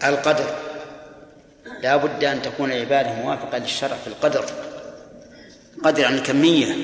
[0.03, 0.55] القدر.
[1.83, 4.45] لا بد أن تكون العبادة موافقة للشرع في القدر.
[5.83, 6.75] قدر عن الكمية.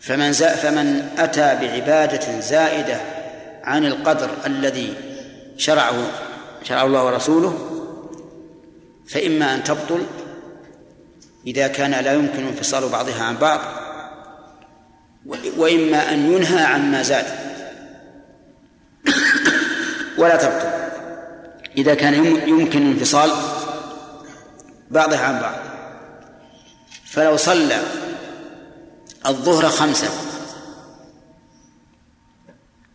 [0.00, 3.00] فمن فمن أتى بعبادة زائدة
[3.64, 4.94] عن القدر الذي
[5.56, 6.10] شرعه
[6.62, 7.70] شرعه الله ورسوله
[9.08, 10.06] فإما أن تبطل
[11.46, 13.60] إذا كان لا يمكن انفصال بعضها عن بعض
[15.56, 17.24] وإما أن ينهى عما زاد.
[20.18, 20.73] ولا تبطل.
[21.76, 22.14] إذا كان
[22.48, 23.30] يمكن انفصال
[24.90, 25.54] بعضها عن بعض.
[27.04, 27.82] فلو صلى
[29.26, 30.08] الظهر خمسة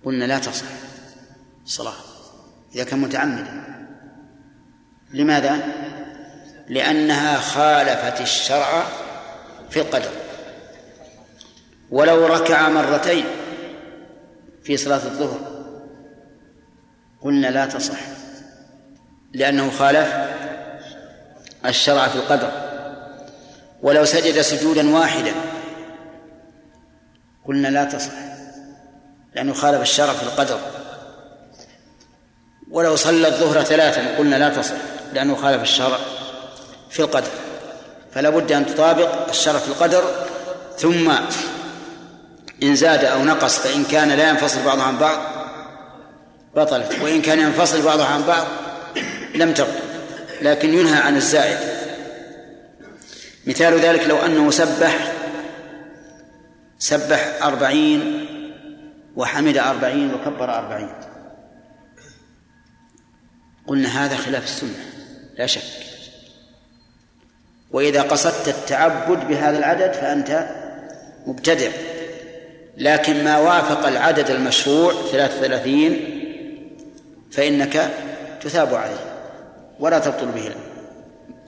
[0.06, 0.66] قلنا لا تصح
[1.66, 1.94] الصلاة
[2.76, 3.64] إذا كان متعمدا.
[5.14, 5.60] لماذا؟
[6.68, 8.84] لأنها خالفت الشرع
[9.70, 10.12] في القدر.
[11.92, 13.26] ولو ركع مرتين
[14.64, 15.40] في صلاة الظهر
[17.22, 18.19] قلنا لا تصح.
[19.34, 20.08] لأنه خالف
[21.66, 22.52] الشرع في القدر.
[23.82, 25.32] ولو سجد سجودا واحدا
[27.48, 28.12] قلنا لا تصح
[29.36, 30.60] لأنه خالف الشرع في القدر.
[32.72, 34.76] ولو صلى الظهر ثلاثا قلنا لا تصح
[35.14, 35.98] لأنه خالف الشرع
[36.90, 37.32] في القدر.
[38.14, 40.04] فلا بد أن تطابق الشرع في القدر
[40.78, 41.12] ثم
[42.64, 45.18] إن زاد أو نقص فإن كان لا ينفصل بعضه عن بعض
[46.56, 47.02] بطلت.
[47.02, 48.46] وإن كان ينفصل بعضه عن بعض
[49.36, 49.90] لم تبطل
[50.42, 51.58] لكن ينهى عن الزائد.
[53.48, 55.14] مثال ذلك لو أنه سبح
[56.80, 58.26] سبح أربعين
[59.16, 60.94] وحمد أربعين وكبر أربعين.
[63.68, 64.86] قلنا هذا خلاف السنة
[65.38, 65.62] لا شك.
[67.72, 70.50] وإذا قصدت التعبد بهذا العدد فأنت
[71.26, 71.72] مبتدع.
[72.78, 76.16] لكن ما وافق العدد المشروع ثلاثة وثلاثين
[77.32, 77.92] فإنك
[78.42, 79.09] تثاب عليه.
[79.80, 80.52] ولا تبطل به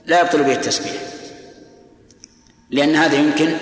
[0.06, 1.12] لا يبطل به التسبيح
[2.70, 3.56] لأن هذا يمكن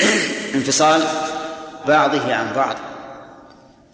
[0.54, 1.02] انفصال
[1.86, 2.76] بعضه عن بعض.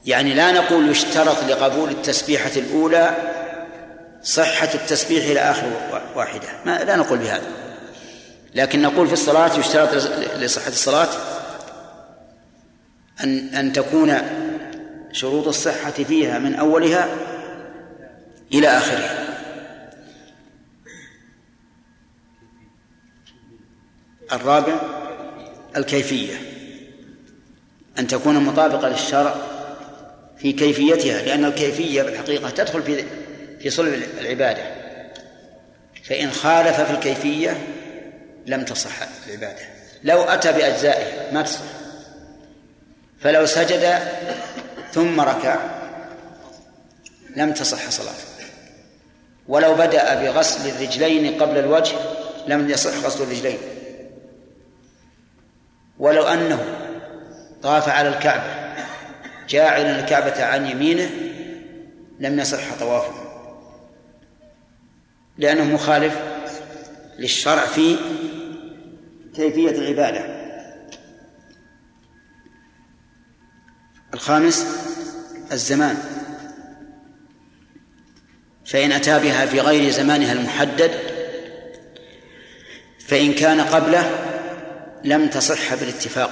[0.06, 3.16] يعني لا نقول يشترط لقبول التسبيحة الأولى
[4.22, 5.66] صحة التسبيح إلى آخر
[6.14, 7.46] واحدة ما لا نقول بهذا.
[8.54, 9.94] لكن نقول في الصلاة يشترط
[10.36, 11.08] لصحة الصلاة
[13.24, 14.18] أن أن تكون
[15.12, 17.08] شروط الصحة فيها من أولها
[18.52, 19.27] إلى آخرها.
[24.32, 24.74] الرابع
[25.76, 26.34] الكيفية.
[27.98, 29.34] أن تكون مطابقة للشرع
[30.38, 33.04] في كيفيتها لأن الكيفية بالحقيقة تدخل في
[33.60, 34.62] في صلب العبادة.
[36.04, 37.66] فإن خالف في الكيفية
[38.46, 38.94] لم تصح
[39.26, 39.62] العبادة.
[40.04, 41.60] لو أتى بأجزائه ما تصح.
[43.20, 43.98] فلو سجد
[44.92, 45.56] ثم ركع
[47.36, 48.28] لم تصح صلاته.
[49.48, 51.96] ولو بدأ بغسل الرجلين قبل الوجه
[52.46, 53.58] لم يصح غسل الرجلين.
[55.98, 56.64] ولو أنه
[57.62, 58.68] طاف على الكعبة
[59.48, 61.10] جاعلا الكعبة عن يمينه
[62.20, 63.28] لم يصح طوافه.
[65.38, 66.18] لأنه مخالف
[67.18, 67.96] للشرع في
[69.36, 70.38] كيفية العبادة.
[74.14, 74.66] الخامس
[75.52, 75.96] الزمان.
[78.66, 80.90] فإن أتى بها في غير زمانها المحدد
[83.06, 84.10] فإن كان قبله
[85.04, 86.30] لم تصح بالاتفاق.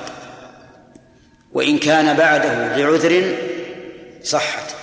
[1.53, 3.37] وإن كان بعده لعذر
[4.23, 4.75] صحت.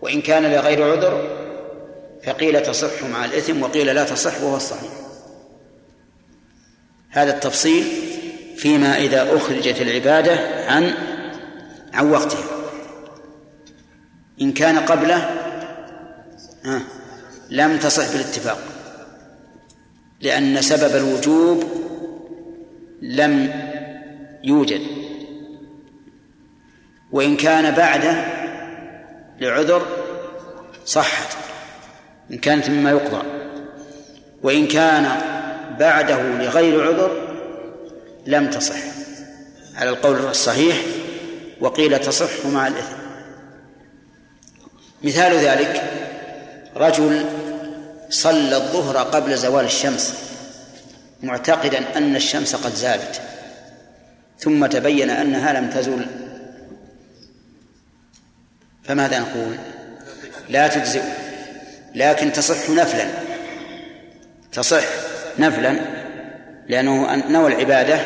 [0.00, 1.40] وإن كان لغير عذر
[2.24, 4.90] فقيل تصح مع الإثم وقيل لا تصح وهو الصحيح.
[7.10, 7.84] هذا التفصيل
[8.56, 10.94] فيما إذا أخرجت العبادة عن
[11.92, 12.44] عن وقتها.
[14.40, 15.30] إن كان قبله
[17.50, 18.58] لم تصح بالاتفاق.
[20.20, 21.89] لأن سبب الوجوب
[23.02, 23.52] لم
[24.44, 24.80] يوجد.
[27.12, 28.24] وإن كان بعده
[29.40, 29.86] لعذر
[30.86, 31.36] صحت
[32.30, 33.22] إن كانت مما يقضى.
[34.42, 35.20] وإن كان
[35.78, 37.36] بعده لغير عذر
[38.26, 38.78] لم تصح.
[39.76, 40.76] على القول الصحيح
[41.60, 42.96] وقيل تصح مع الإثم.
[45.02, 45.82] مثال ذلك
[46.76, 47.24] رجل
[48.10, 50.29] صلى الظهر قبل زوال الشمس.
[51.22, 53.20] معتقدا أن الشمس قد زالت
[54.38, 56.06] ثم تبين أنها لم تزل.
[58.84, 59.56] فماذا نقول؟
[60.48, 61.02] لا تجزئ
[61.94, 63.06] لكن تصح نفلا.
[64.52, 64.84] تصح
[65.38, 65.80] نفلا
[66.68, 68.00] لأنه نوى العبادة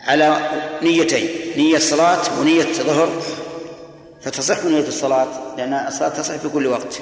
[0.00, 0.50] على
[0.82, 3.22] نيتين نية صلاة ونية ظهر
[4.22, 7.00] فتصح نية الصلاة لأن الصلاة تصح في كل وقت.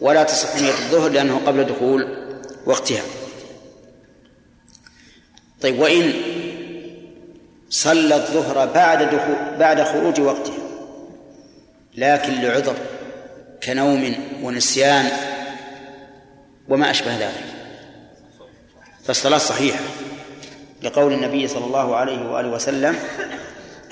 [0.00, 2.26] ولا تصح نية الظهر لأنه قبل دخول
[2.66, 3.02] وقتها.
[5.62, 6.12] طيب وإن
[7.70, 10.62] صلى الظهر بعد دخول بعد خروج وقتها
[11.94, 12.76] لكن لعذر
[13.62, 15.08] كنوم ونسيان
[16.68, 17.44] وما أشبه ذلك.
[19.04, 19.80] فالصلاة صحيحة
[20.82, 22.96] لقول النبي صلى الله عليه وآله وسلم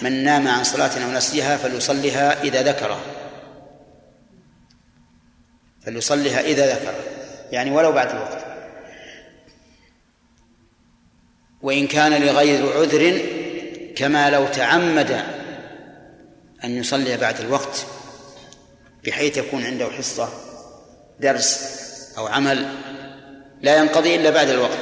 [0.02, 3.00] من نام عن صلاة أو نسيها فليصلها إذا ذكرها
[5.86, 7.04] فليصلها إذا ذكرها
[7.52, 8.39] يعني ولو بعد الوقت.
[11.62, 13.20] وإن كان لغير عذر
[13.96, 15.24] كما لو تعمد
[16.64, 17.86] أن يصلي بعد الوقت
[19.04, 20.28] بحيث يكون عنده حصة
[21.20, 21.76] درس
[22.18, 22.66] أو عمل
[23.62, 24.78] لا ينقضي إلا بعد الوقت.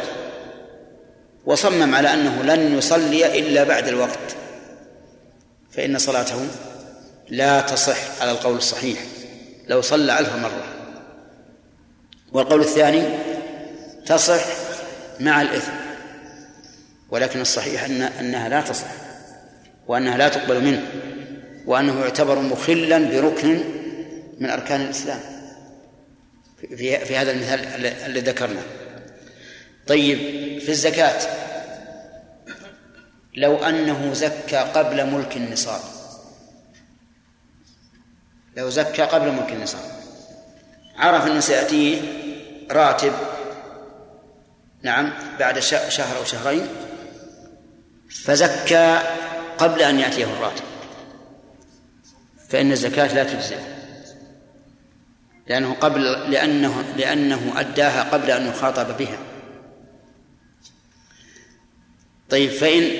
[1.44, 4.36] وصمم على أنه لن يصلي إلا بعد الوقت.
[5.70, 6.46] فإن صلاته
[7.28, 8.98] لا تصح على القول الصحيح
[9.66, 10.64] لو صلى ألف مرة.
[12.32, 13.02] والقول الثاني
[14.06, 14.44] تصح
[15.20, 15.77] مع الإثم.
[17.10, 18.86] ولكن الصحيح أن أنها لا تصح
[19.86, 20.82] وأنها لا تقبل منه
[21.66, 23.60] وأنه يعتبر مخلا بركن
[24.38, 25.20] من أركان الإسلام.
[26.60, 28.62] في في هذا المثال الذي ذكرناه.
[29.86, 30.18] طيب
[30.60, 31.20] في الزكاة
[33.34, 35.80] لو أنه زكى قبل ملك النصاب
[38.56, 39.82] لو زكى قبل ملك النصاب
[40.96, 42.00] عرف أنه سيأتيه
[42.70, 43.12] راتب
[44.82, 46.66] نعم بعد شهر أو شهرين
[48.10, 49.02] فزكى
[49.58, 50.64] قبل أن يأتيه الراتب.
[52.48, 53.58] فإن الزكاة لا تجزئ
[55.46, 59.18] لأنه قبل لأنه لأنه أداها قبل أن يخاطب بها.
[62.30, 62.90] طيب فإن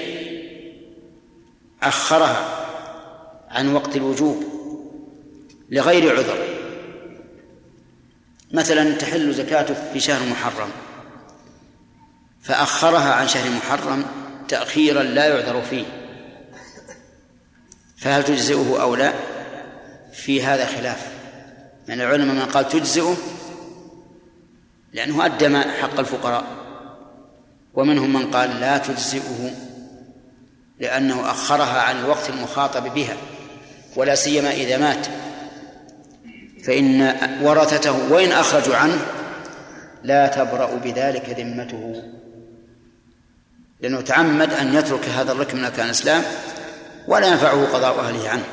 [1.83, 2.67] أخرها
[3.49, 4.45] عن وقت الوجوب
[5.71, 6.59] لغير عذر.
[8.53, 10.69] مثلا تحل زكاته في شهر محرم
[12.43, 14.05] فأخرها عن شهر محرم
[14.49, 15.85] تأخيرا لا يعذر فيه.
[17.99, 19.13] فهل تجزئه أو لا؟
[20.13, 21.09] في هذا خلاف.
[21.89, 23.17] من العلماء من قال تجزئه
[24.93, 26.45] لأنه أدى حق الفقراء.
[27.75, 29.55] ومنهم من قال لا تجزئه
[30.81, 33.17] لأنه أخرها عن الوقت المخاطب بها
[33.97, 35.07] ولا سيما إذا مات.
[36.65, 39.07] فإن ورثته وإن أخرجوا عنه
[40.03, 42.03] لا تبرأ بذلك ذمته.
[43.81, 46.23] لأنه تعمد أن يترك هذا الركن من أركان الإسلام
[47.09, 48.45] ولا ينفعه قضاء أهله عنه.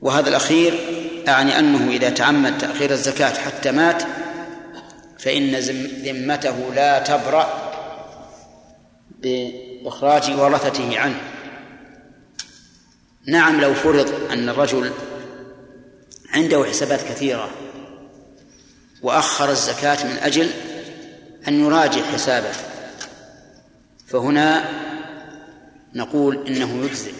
[0.00, 0.78] وهذا الأخير
[1.28, 4.02] أعني أنه إذا تعمد تأخير الزكاة حتى مات
[5.18, 5.54] فإن
[6.04, 7.72] ذمته لا تبرأ
[9.22, 11.20] بإخراج ورثته عنه.
[13.26, 14.92] نعم لو فرض أن الرجل
[16.32, 17.50] عنده حسابات كثيرة
[19.02, 20.50] وأخر الزكاة من أجل
[21.48, 22.52] أن يراجع حسابه.
[24.06, 24.70] فهنا
[25.94, 27.14] نقول إنه يجزئ.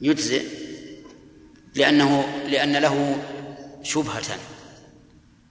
[0.00, 0.46] يجزئ
[1.74, 3.22] لأنه لأن له
[3.82, 4.38] شبهة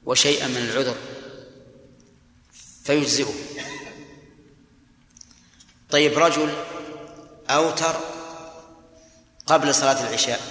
[0.05, 0.97] وشيئا من العذر.
[2.83, 3.33] فيجزئه.
[5.89, 6.53] طيب رجل
[7.49, 7.95] أوتر
[9.45, 10.41] قبل صلاة العشاء.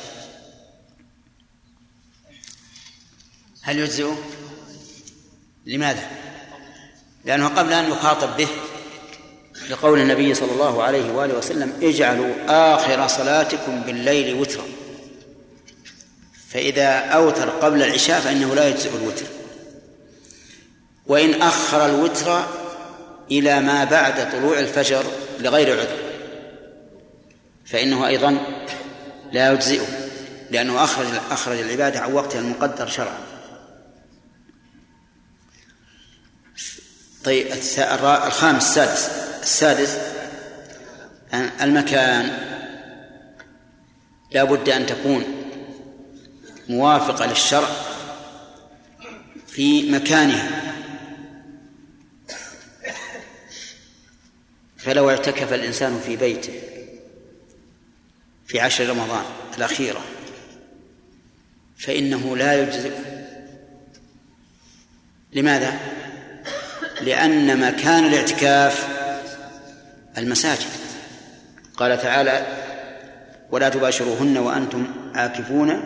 [3.63, 4.19] هل يجزئه؟
[5.67, 6.24] لماذا؟
[7.25, 8.49] لأنه قبل أن يخاطب به
[9.71, 14.65] لقول النبي صلى الله عليه وآله وسلم اجعلوا آخر صلاتكم بالليل وترا
[16.55, 19.27] فإذا أوتر قبل العشاء فإنه لا يجزئ الوتر.
[21.07, 22.45] وإن أخر الوتر
[23.31, 25.05] إلى ما بعد طلوع الفجر
[25.41, 25.99] لغير عذر.
[27.67, 28.39] فإنه أيضا
[29.33, 29.87] لا يجزئه
[30.51, 33.19] لأنه أخرج أخرج العبادة عن وقتها المقدر شرعا.
[37.25, 37.47] طيب
[38.27, 39.09] الخامس السادس.
[39.43, 39.99] السادس
[41.35, 42.39] المكان.
[44.31, 45.25] لا بد أن تكون
[46.69, 47.69] موافقة للشرع
[49.47, 50.61] في مكانها.
[54.77, 56.61] فلو اعتكف الإنسان في بيته
[58.47, 59.25] في عشر رمضان
[59.59, 60.05] الأخيرة
[61.79, 62.93] فإنه لا يجزئ.
[65.33, 65.94] لماذا؟
[67.01, 68.89] لأن مكان الاعتكاف
[70.19, 70.69] المساجد.
[71.77, 72.47] قال تعالى
[73.51, 75.83] ولا تباشروهن وأنتم عاكفون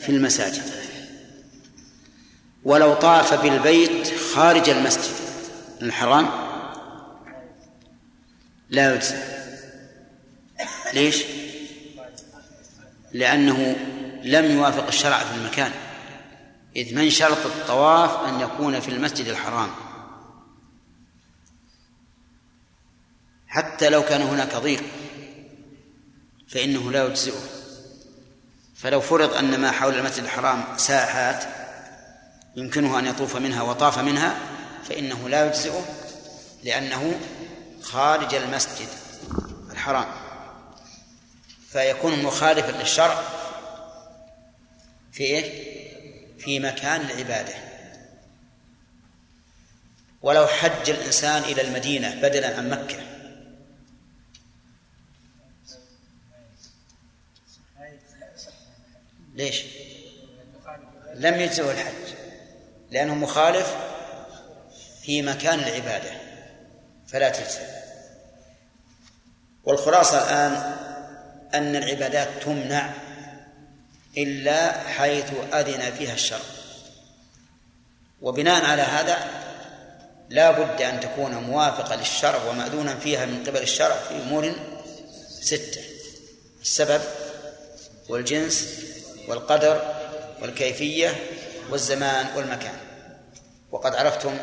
[0.00, 0.62] في المساجد.
[2.64, 5.14] ولو طاف بالبيت خارج المسجد
[5.82, 6.28] الحرام
[8.70, 9.16] لا يجزي.
[10.94, 11.24] ليش؟
[13.12, 13.76] لأنه
[14.24, 15.70] لم يوافق الشرع في المكان.
[16.76, 19.68] إذ من شرط الطواف أن يكون في المسجد الحرام.
[23.50, 24.82] حتى لو كان هناك ضيق
[26.48, 27.40] فإنه لا يجزئه.
[28.76, 31.44] فلو فرض أن ما حول المسجد الحرام ساحات
[32.56, 34.38] يمكنه أن يطوف منها وطاف منها
[34.88, 35.84] فإنه لا يجزئه
[36.62, 37.20] لأنه
[37.82, 38.88] خارج المسجد
[39.70, 40.06] الحرام.
[41.72, 43.22] فيكون مخالفا للشرع
[45.12, 45.70] في إيه؟
[46.38, 47.54] في مكان العبادة.
[50.22, 53.09] ولو حج الإنسان إلى المدينة بدلا عن مكة
[59.40, 59.64] ليش؟
[61.14, 62.14] لم يجزه الحج
[62.90, 63.76] لأنه مخالف
[65.02, 66.10] في مكان العبادة
[67.08, 67.66] فلا تجزي
[69.64, 70.76] والخلاصة الآن
[71.54, 72.92] أن العبادات تمنع
[74.18, 76.40] إلا حيث أذن فيها الشرع
[78.22, 79.18] وبناء على هذا
[80.28, 84.54] لا بد أن تكون موافقة للشرع ومأذونا فيها من قبل الشرع في أمور
[85.40, 85.80] ستة
[86.62, 87.00] السبب
[88.08, 88.89] والجنس
[89.30, 89.94] والقدر
[90.40, 91.14] والكيفية
[91.70, 92.76] والزمان والمكان.
[93.70, 94.38] وقد عرفتم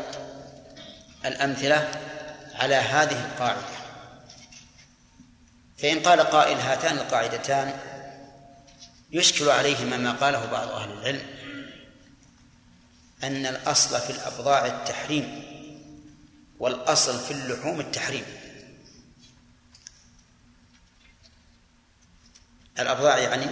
[1.25, 1.91] الأمثلة
[2.55, 3.77] على هذه القاعدة.
[5.77, 7.79] فإن قال قائل هاتان القاعدتان
[9.11, 11.21] يشكل عليهما ما قاله بعض أهل العلم
[13.23, 15.43] أن الأصل في الأبضاع التحريم
[16.59, 18.25] والأصل في اللحوم التحريم.
[22.79, 23.45] الأبضاع يعني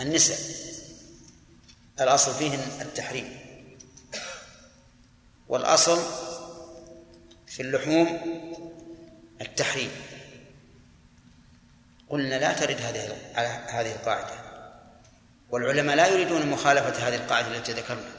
[0.00, 0.38] النساء.
[2.00, 3.38] الأصل فيهن التحريم.
[5.48, 6.02] والأصل
[7.46, 8.20] في اللحوم
[9.40, 9.90] التحريم.
[12.08, 13.16] قلنا لا ترد هذه
[13.66, 14.42] هذه القاعدة.
[15.50, 18.12] والعلماء لا يريدون مخالفة هذه القاعدة التي ذكرنا.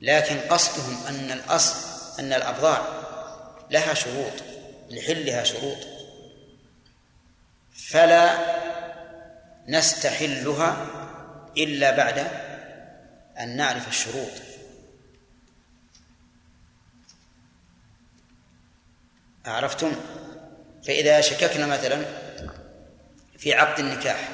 [0.00, 1.76] لكن قصدهم أن الأصل
[2.18, 2.86] أن الأبضاع
[3.70, 4.32] لها شروط
[4.90, 5.78] لحلها شروط.
[7.88, 8.61] فلا
[9.68, 10.86] نستحلها
[11.56, 12.18] إلا بعد
[13.40, 14.30] أن نعرف الشروط.
[19.46, 19.92] عرفتم؟
[20.86, 22.04] فإذا شككنا مثلا
[23.38, 24.28] في عقد النكاح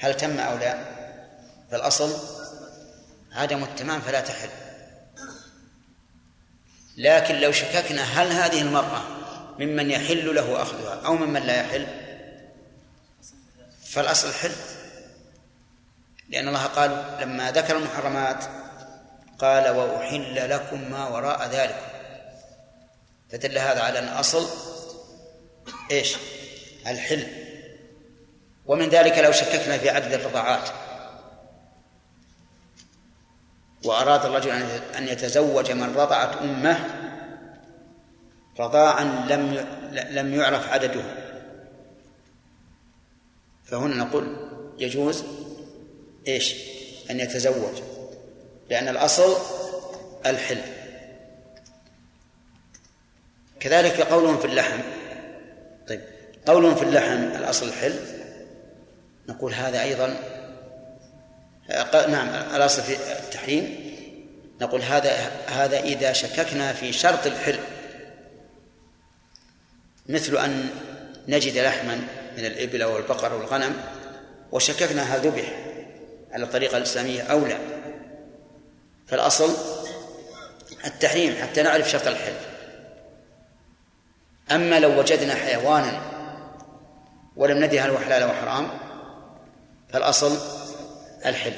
[0.00, 0.84] هل تم أو لا؟
[1.70, 2.16] فالأصل
[3.32, 4.48] عدم التمام فلا تحل.
[6.96, 9.02] لكن لو شككنا هل هذه المرأة
[9.58, 12.07] ممن يحل له أخذها أو ممن لا يحل
[13.88, 14.52] فالأصل حل.
[16.28, 18.44] لأن الله قال لما ذكر المحرمات
[19.38, 21.80] قال وأحل لكم ما وراء ذلك.
[23.32, 24.48] فدل هذا على الأصل
[25.90, 26.16] إيش؟
[26.86, 27.26] الحل.
[28.66, 30.68] ومن ذلك لو شككنا في عدد الرضاعات.
[33.84, 34.50] وأراد الرجل
[34.98, 36.84] أن يتزوج من رضعت أمه
[38.60, 41.27] رضاعا لم لم يعرف عدده.
[43.70, 44.36] فهنا نقول
[44.78, 45.24] يجوز
[46.28, 46.54] إيش؟
[47.10, 47.82] أن يتزوج
[48.70, 49.36] لأن الأصل
[50.26, 50.60] الحل.
[53.60, 54.80] كذلك قولهم في اللحم.
[55.88, 56.00] طيب
[56.46, 57.94] قولهم في اللحم الأصل الحل.
[59.28, 60.16] نقول هذا أيضا
[62.08, 63.88] نعم الأصل في التحريم.
[64.60, 65.12] نقول هذا
[65.46, 67.58] هذا إذا شككنا في شرط الحل.
[70.08, 70.68] مثل أن
[71.28, 72.00] نجد لحما
[72.38, 73.76] من الإبل أو البقر أو الغنم
[74.52, 75.44] وشككنا هل ذبح
[76.32, 77.58] على الطريقة الإسلامية أو لا
[79.06, 79.54] فالأصل
[80.84, 82.34] التحريم حتى نعرف شرط الحل.
[84.50, 86.00] أما لو وجدنا حيوانا
[87.36, 88.68] ولم ندري هل هو حلال أو حرام
[89.92, 90.38] فالأصل
[91.26, 91.52] الحل.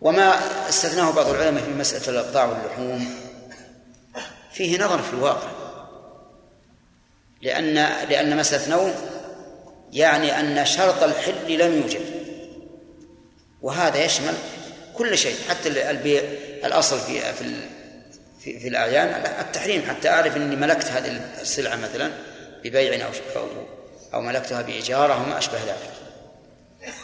[0.00, 0.34] وما
[0.68, 3.14] استثناه بعض العلماء في مسألة الأبضاع واللحوم
[4.52, 5.48] فيه نظر في الواقع.
[7.42, 7.74] لأن
[8.08, 8.94] لأن ما استثنوه
[9.94, 12.00] يعني أن شرط الحل لم يوجد.
[13.62, 14.34] وهذا يشمل
[14.94, 16.22] كل شيء حتى البيع
[16.64, 17.54] الأصل في في
[18.40, 19.08] في, في الأعيان.
[19.40, 22.10] التحريم حتى أعرف أني ملكت هذه السلعة مثلا
[22.64, 23.10] ببيع أو
[24.14, 25.92] أو, ملكتها بإيجار أو ما أشبه ذلك.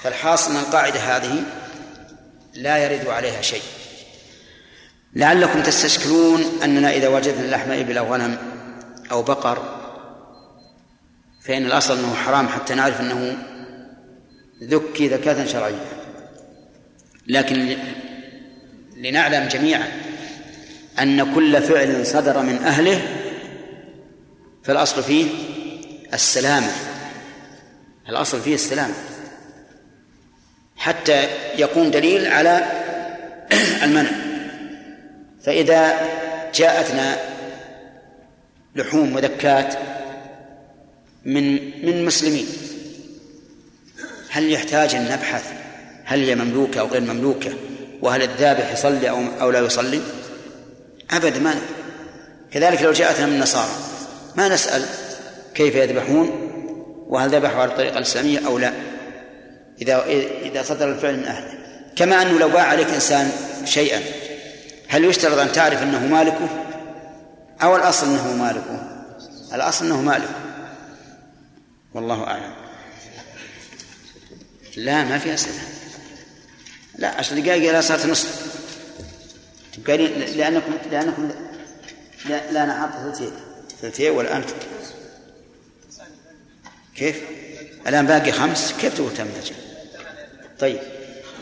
[0.03, 1.43] فالحاصل أن القاعدة هذه
[2.55, 3.63] لا يرد عليها شيء.
[5.15, 8.39] لعلكم تستشكلون أننا إذا وجدنا لحم إبل أو غنم
[9.13, 9.80] أو بقر
[11.41, 13.37] فإن الأصل أنه حرام حتى نعرف أنه
[14.63, 15.85] ذكي ذكاة شرعية.
[17.27, 17.77] لكن
[18.97, 19.89] لنعلم جميعا
[21.01, 23.03] أن كل فعل صدر من أهله
[24.63, 25.27] فالأصل فيه
[26.15, 26.71] السلامة.
[28.09, 28.95] الأصل فيه السلامة.
[30.77, 32.65] حتى يكون دليل على
[33.85, 34.11] المنع.
[35.43, 35.95] فإذا
[36.55, 37.17] جاءتنا
[38.77, 39.75] لحوم وذكات
[41.25, 41.55] من
[41.87, 42.47] من مسلمين.
[44.31, 45.45] هل يحتاج أن نبحث
[46.05, 47.51] هل هي مملوكة أو غير مملوكة؟
[48.03, 50.01] وهل الذابح يصلي أو أو لا يصلي؟
[51.11, 51.55] أبدا ما
[52.53, 53.71] كذلك لو جاءتنا من النصارى
[54.37, 54.85] ما نسأل
[55.55, 56.51] كيف يذبحون؟
[57.09, 58.73] وهل ذبحوا على الطريقة الإسلامية أو لا؟
[59.83, 60.05] إذا
[60.43, 61.59] إذا صدر الفعل من أهله.
[61.97, 63.33] كما أنه لو باع عليك إنسان
[63.65, 64.01] شيئا
[64.89, 66.49] هل يشترط أن تعرف أنه مالكه؟
[67.63, 68.83] أو الأصل أنه مالكه؟
[69.55, 70.40] الأصل أنه مالكه.
[71.95, 72.55] والله أعلم.
[74.77, 75.81] لا ما في أسئلة.
[76.99, 78.51] لا عشر دقائق إلى صارت نصف
[79.87, 81.31] قايلين لأنكم لأنكم
[82.29, 83.33] لا, لا حاط ثلثين
[83.83, 84.45] ثلثين والآن
[86.97, 87.23] كيف؟
[87.87, 89.27] الآن باقي خمس؟ كيف تقول تم
[90.59, 90.79] طيب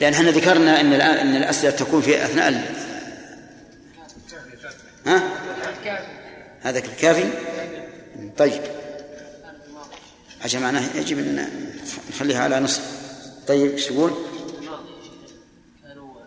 [0.00, 2.62] لأن إحنا ذكرنا أن الآن أن الأسئلة تكون في أثناء ال...
[5.06, 5.22] ها؟
[6.62, 7.24] هذا الكافي؟
[8.38, 8.62] طيب.
[10.44, 11.48] عشان معناه يجب أن
[12.10, 12.82] نخليها على نصف
[13.48, 14.12] طيب إيش تقول؟
[15.82, 16.20] كانوا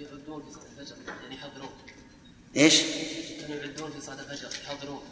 [0.00, 1.36] يعدون في صلاة الفجر يعني
[2.56, 2.82] إيش؟
[3.40, 5.02] كانوا يعدون في صلاة الفجر يحضرون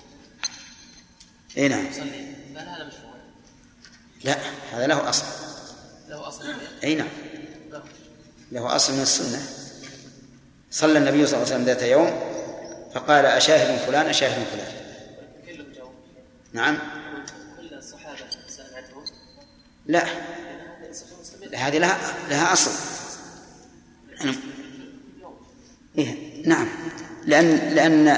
[1.56, 3.14] إي نعم هذا مشروع؟
[4.24, 4.36] لا
[4.72, 5.24] هذا له اصل
[6.08, 6.44] له أصل
[6.84, 7.08] إي نعم
[8.52, 9.42] له أصل من السنة
[10.70, 12.34] صلى النبي صلى الله عليه وسلم ذات يوم
[12.94, 14.72] فقال أشاهد فلان أشاهد فلان
[16.52, 16.78] نعم
[19.86, 20.04] لا.
[21.54, 21.98] هذه لها
[22.30, 22.70] لها أصل.
[24.24, 24.36] نعم.
[25.98, 26.68] إيه نعم.
[27.24, 28.08] لأن لأن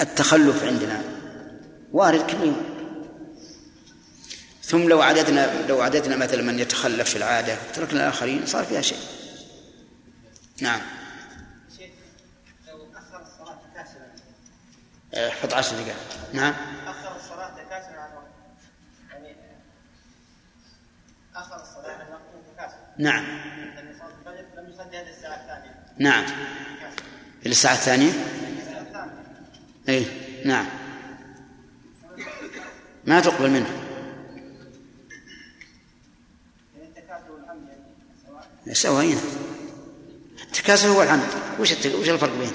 [0.00, 1.02] التخلف عندنا
[1.92, 2.70] وارد كل يوم
[4.62, 8.98] ثم لو عددنا لو عددنا مثلا من يتخلف في العادة تركنا الآخرين صار فيها شيء.
[10.60, 10.80] نعم.
[13.74, 14.06] كاسلا
[15.14, 15.96] آه، 11 دقيقة
[16.32, 16.54] نعم.
[16.86, 18.30] أخر الصلاة كاسلا عن وقت
[19.10, 19.36] يعني
[21.36, 22.22] اخر الصلاه من وقت
[22.54, 23.24] تكاسل نعم.
[24.56, 26.24] لم يصلي هذه الساعة الثانية نعم.
[27.42, 28.12] في الساعة الثانية؟
[29.88, 30.06] أي
[30.44, 30.66] نعم.
[33.04, 33.66] ما تقبل منه.
[38.72, 39.20] سواء هنا
[40.42, 41.22] التكاسل هو الحمد
[41.60, 41.86] وش الت...
[41.86, 42.52] وش الفرق بينهم؟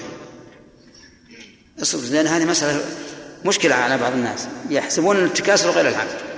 [1.82, 2.84] أصبر لأن هذه مسألة
[3.44, 4.48] مشكلة على بعض الناس.
[4.70, 6.35] يحسبون التكاسل غير الحمد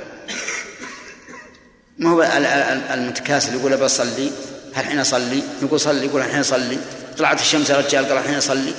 [1.99, 4.31] ما هو ال- ال- ال- المتكاسل يقول أبى أصلي
[4.77, 6.79] الحين أصلي يقول صلي يقول الحين أصلي
[7.19, 8.75] طلعت الشمس يا رجال قال الحين أصلي.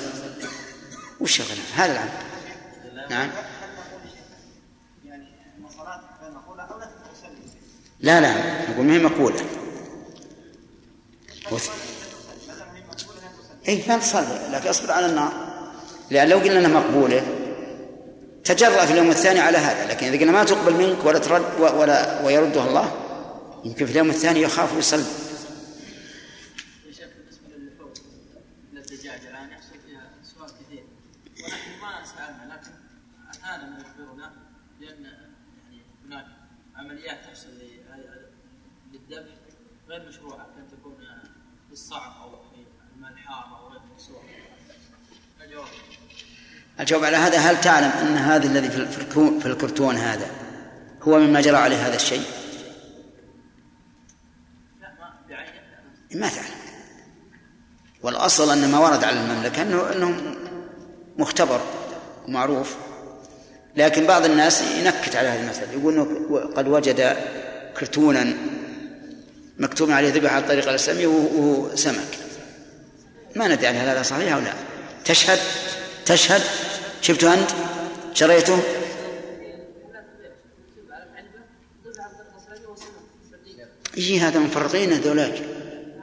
[1.19, 1.41] وش
[1.75, 2.09] هذا العمل.
[3.09, 3.29] نعم.
[7.99, 8.33] لا لا
[8.71, 9.39] نقول ما هي مقولة.
[11.51, 11.69] وث-
[13.67, 15.31] اي ما تصلي لكن اصبر على النار.
[16.11, 17.23] لأن لو قلنا إنها مقبولة
[18.43, 22.21] تجرأ في اليوم الثاني على هذا لكن إذا قلنا ما تقبل منك ولا ترد ولا
[22.25, 22.91] ويردها الله
[23.65, 25.30] يمكن في اليوم الثاني يخاف ويصلي
[36.76, 37.49] عمليات تحصل
[38.94, 39.31] للذبح
[39.90, 40.98] غير مشروعه تكون
[41.69, 42.34] بالصعق أو
[43.57, 44.22] أو غير مسروع
[45.41, 45.68] الجواب
[46.80, 48.69] الجواب على هذا هل تعلم أن هذا الذي
[49.40, 50.31] في الكرتون هذا
[51.02, 52.23] هو مما جرى عليه هذا الشيء؟
[54.81, 55.80] لا ما بعينه لا.
[56.15, 56.60] ما تعلم
[58.03, 60.36] والأصل أن ما ورد على المملكة انه أنه
[61.18, 61.61] مختبر
[62.27, 62.76] ومعروف.
[63.76, 65.72] لكن بعض الناس ينكت على هذه المسألة.
[65.72, 67.18] يقول إنه قد وجد
[67.80, 68.34] كرتونا
[69.57, 72.18] مكتوب عليه ذبح على الطريقة الإسلامية وهو سمك.
[73.36, 74.53] ما ندري هل هذا صحيح أو لا.
[75.06, 75.40] تشهد
[76.06, 76.41] تشهد؟
[77.02, 77.49] شفته أنت؟
[78.14, 78.60] شريته؟
[83.98, 85.59] يجي هذا مفرغين هذولاك.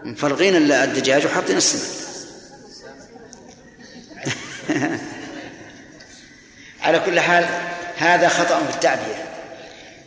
[0.06, 2.06] مفرغين الدجاج وحاطين السمك.
[6.80, 7.46] على كل حال
[7.96, 9.26] هذا خطأ في التعبية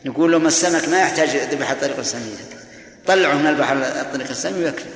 [0.06, 2.36] نقول لهم السمك ما يحتاج ذبح الطريقة الإسلامية
[3.08, 4.90] طلعوا من البحر على الطريقة الإسلامية ويكفي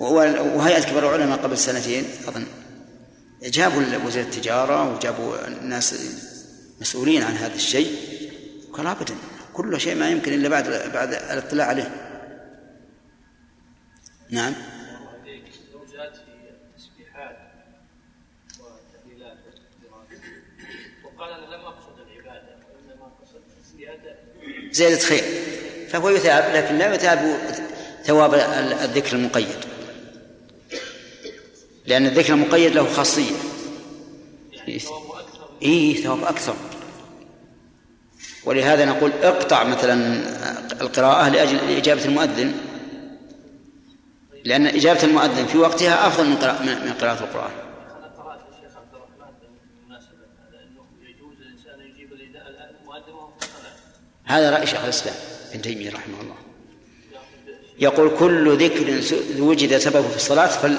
[0.00, 2.46] وهيئة كبار العلماء قبل سنتين أظن.
[3.42, 5.94] جابوا وزير التجارة وجابوا الناس
[6.80, 7.96] مسؤولين عن هذا الشيء.
[8.72, 9.14] قال أبدا
[9.52, 12.07] كل شيء ما يمكن إلا بعد بعد الاطلاع عليه.
[14.30, 14.54] نعم.
[15.72, 16.22] زوجات في
[16.78, 17.38] تسبيحات
[18.60, 20.06] وتهليلات وتكبيرات
[21.04, 24.16] وقال أنا لم اقصد العباده وانما قصدت زيادة
[24.70, 25.22] زيادة خير.
[25.88, 27.38] فهو يثاب لكن لا يثاب
[28.04, 28.34] ثواب
[28.82, 29.56] الذكر المقيد.
[31.86, 33.36] لأن الذكر المقيد له خاصية.
[35.62, 36.56] إيه ثواب أكثر.
[38.44, 40.22] ولهذا نقول اقطع مثلا
[40.80, 42.67] القراءة لأجل إجابة المؤذن.
[44.48, 47.50] لأن إجابة المؤذن في وقتها أفضل من قراءة من قراءة القرآن.
[54.24, 55.14] هذا رأي شيخ الإسلام
[55.52, 56.34] ابن تيمية رحمه الله.
[57.78, 59.00] يقول كل ذكر
[59.42, 60.78] وجد سببه في الصلاة فل...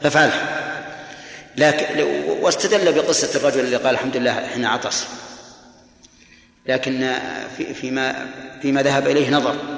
[0.00, 0.58] فافعله
[1.56, 2.02] لكن
[2.42, 5.06] واستدل بقصة الرجل اللي قال الحمد لله حين عطس.
[6.66, 7.14] لكن
[7.56, 8.26] في فيما
[8.62, 9.77] فيما ذهب إليه نظر.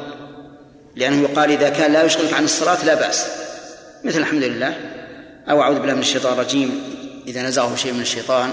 [0.96, 3.26] لأنه يقال إذا كان لا يشغلك عن الصلاة لا بأس.
[4.04, 4.74] مثل الحمد لله.
[5.50, 6.82] أو أعوذ بالله من الشيطان الرجيم.
[7.26, 8.52] إذا نزغه شيء من الشيطان.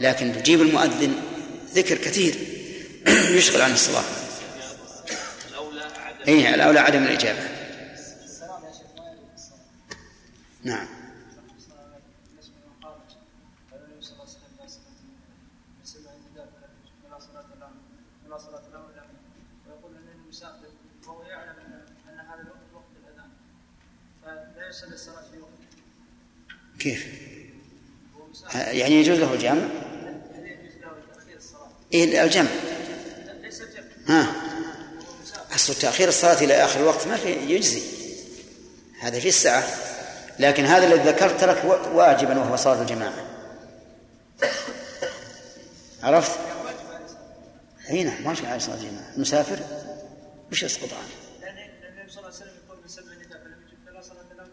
[0.00, 1.14] لكن تجيب المؤذن
[1.74, 2.34] ذكر كثير.
[3.38, 4.04] يشغل عن الصلاة.
[6.28, 7.62] إيه الأولى عدم الإجابة.
[10.64, 10.86] نعم
[11.48, 12.94] بالنسبة لمن قال
[13.72, 14.94] النبي صلى الله عليه وسلم لا صلاه
[15.82, 16.48] يسمع النداء
[17.04, 17.70] ولا صلاه له
[18.26, 19.18] ولا صلاه له الا به
[19.66, 20.70] ويقول انه مسافر
[21.06, 21.72] وهو يعلم ان
[22.08, 23.30] ان هذا الوقت وقت الاذان
[24.22, 25.66] فلا يصلي الصلاه في وقته
[26.82, 27.06] كيف؟
[28.54, 29.68] يعني يجوز له الجمع؟
[31.94, 32.50] إيه الجمع.
[34.06, 34.34] ها.
[35.54, 37.82] أصل تأخير الصلاة إلى آخر الوقت ما في يجزي.
[39.00, 39.64] هذا في الساعة.
[40.38, 41.64] لكن هذا الذي ذكرت ترك
[41.94, 43.26] واجبا وهو صلاة الجماعة.
[46.02, 46.38] عرفت؟
[47.90, 49.14] أي نعم واجب على صلاة الجماعة.
[49.16, 49.58] المسافر؟
[50.52, 51.08] وش يسقط عنه؟
[51.40, 54.46] لأن النبي صلى الله عليه وسلم يقول من سمع النداء فلم يجب فلا صلاة له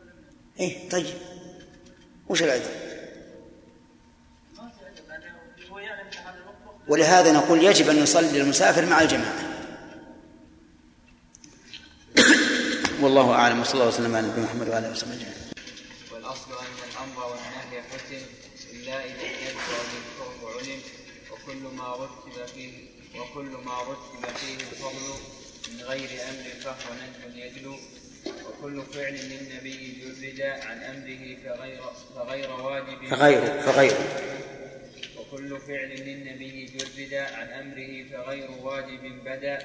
[0.59, 1.15] إيه طيب.
[2.29, 2.71] وش العذر؟
[6.87, 9.49] ولهذا نقول يجب أن يصلي المسافر مع الجماعة.
[13.01, 15.33] والله أعلم وصلى الله وسلم على نبينا محمد وعلى آله وصحبه أجمعين.
[16.13, 18.21] والأصل أن الأمر والنهي حكم
[18.73, 20.81] إلا إذا يبدأ بالفعل وعلم
[21.31, 22.73] وكل ما رتب فيه
[23.19, 25.13] وكل ما رتب فيه الفضل
[25.71, 27.75] من غير أمر فهو ندب يدلو
[28.25, 31.81] وكل فعل للنبي جرد عن أمره فغير
[32.15, 33.07] فغير واجب.
[33.09, 33.93] فغير فغير.
[35.17, 39.59] وكل فعل للنبي جرد عن أمره فغير واجب بدا.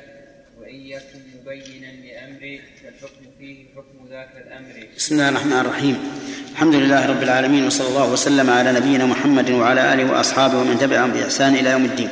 [0.61, 4.89] وإن يكن مبينا لأمر فالحكم فيه حكم ذاك الأمر.
[4.97, 6.13] بسم الله الرحمن الرحيم.
[6.53, 11.11] الحمد لله رب العالمين وصلى الله وسلم على نبينا محمد وعلى آله وأصحابه ومن تبعهم
[11.13, 12.09] بإحسان إلى يوم الدين.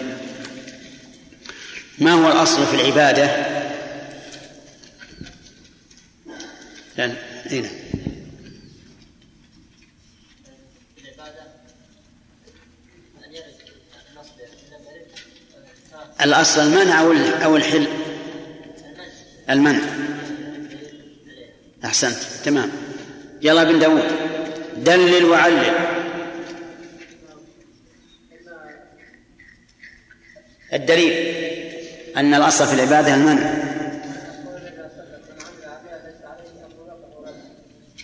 [1.99, 3.27] ما هو الأصل في العبادة؟
[6.97, 7.15] لا أين
[7.51, 7.71] يرد
[16.25, 17.01] الأصل المنع
[17.45, 17.87] أو الحل؟
[19.51, 19.81] المنع.
[21.85, 22.17] أحسنت.
[22.45, 22.71] تمام.
[23.43, 24.03] يلا بن داود.
[24.77, 25.73] دلل وعلل.
[30.73, 31.13] الدليل
[32.17, 33.72] أن الأصل في العبادة المنع.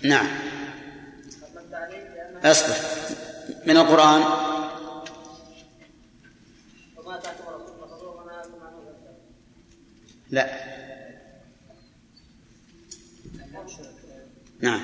[0.03, 0.27] نعم.
[2.45, 2.75] أصبر.
[3.67, 4.23] من القرآن.
[10.31, 10.49] لا.
[14.61, 14.81] نعم.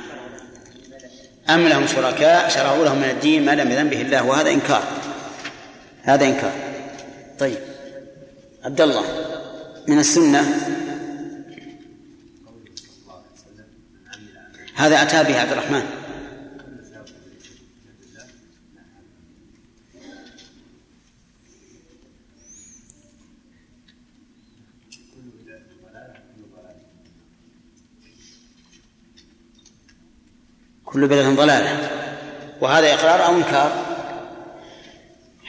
[1.49, 4.85] أم لهم شركاء شرعوا لهم من الدين ما لم يذن به الله وهذا إنكار.
[6.03, 6.53] هذا إنكار.
[7.39, 7.59] طيب.
[8.65, 9.05] عبد الله
[9.89, 10.74] من السنة؟
[14.75, 15.83] هذا أتى به عبد الرحمن.
[30.85, 31.91] كل بدعة ضلالة.
[32.61, 33.85] وهذا إقرار أو إنكار؟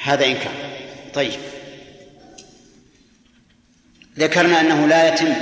[0.04, 0.54] هذا إنكار.
[1.14, 1.40] طيب.
[4.18, 5.34] ذكرنا أنه لا يتم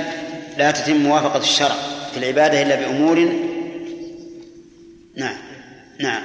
[0.58, 1.74] لا تتم موافقة الشرع
[2.12, 3.53] في العبادة إلا بأمور
[5.16, 5.36] نعم
[6.00, 6.22] نعم.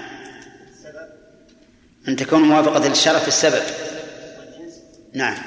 [2.08, 3.64] أن تكون موافقة للشرع في السبب.
[5.14, 5.38] نعم.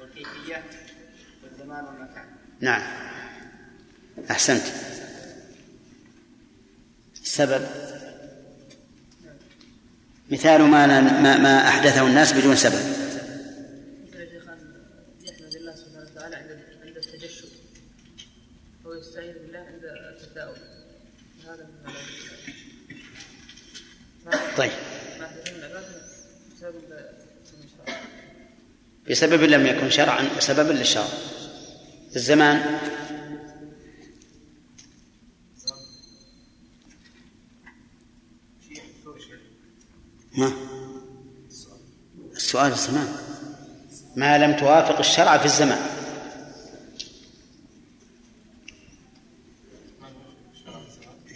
[0.00, 0.64] والكيفية
[1.44, 2.24] والزمان والمكان
[2.60, 2.82] نعم.
[4.30, 4.62] أحسنت.
[7.22, 7.66] السبب
[10.30, 12.72] مثال ما, ما أحدثه الناس بدون سبب
[14.06, 14.58] مثل يا شيخ أن
[15.24, 17.48] يحمد الله سبحانه وتعالى عند عند التجشم
[18.84, 20.56] ويستعين بالله عند التثاؤب
[21.44, 21.92] هذا من
[24.26, 24.72] علامات طيب.
[29.10, 31.08] بسبب لم يكن شرعا وسببا للشرع.
[32.16, 32.80] الزمان.
[40.38, 40.52] ما
[42.36, 43.16] السؤال الزمان.
[44.16, 45.78] ما لم توافق الشرع في الزمان.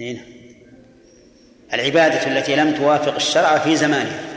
[0.00, 0.38] هنا.
[1.74, 4.28] العبادة التي لم توافق الشرع في زمانها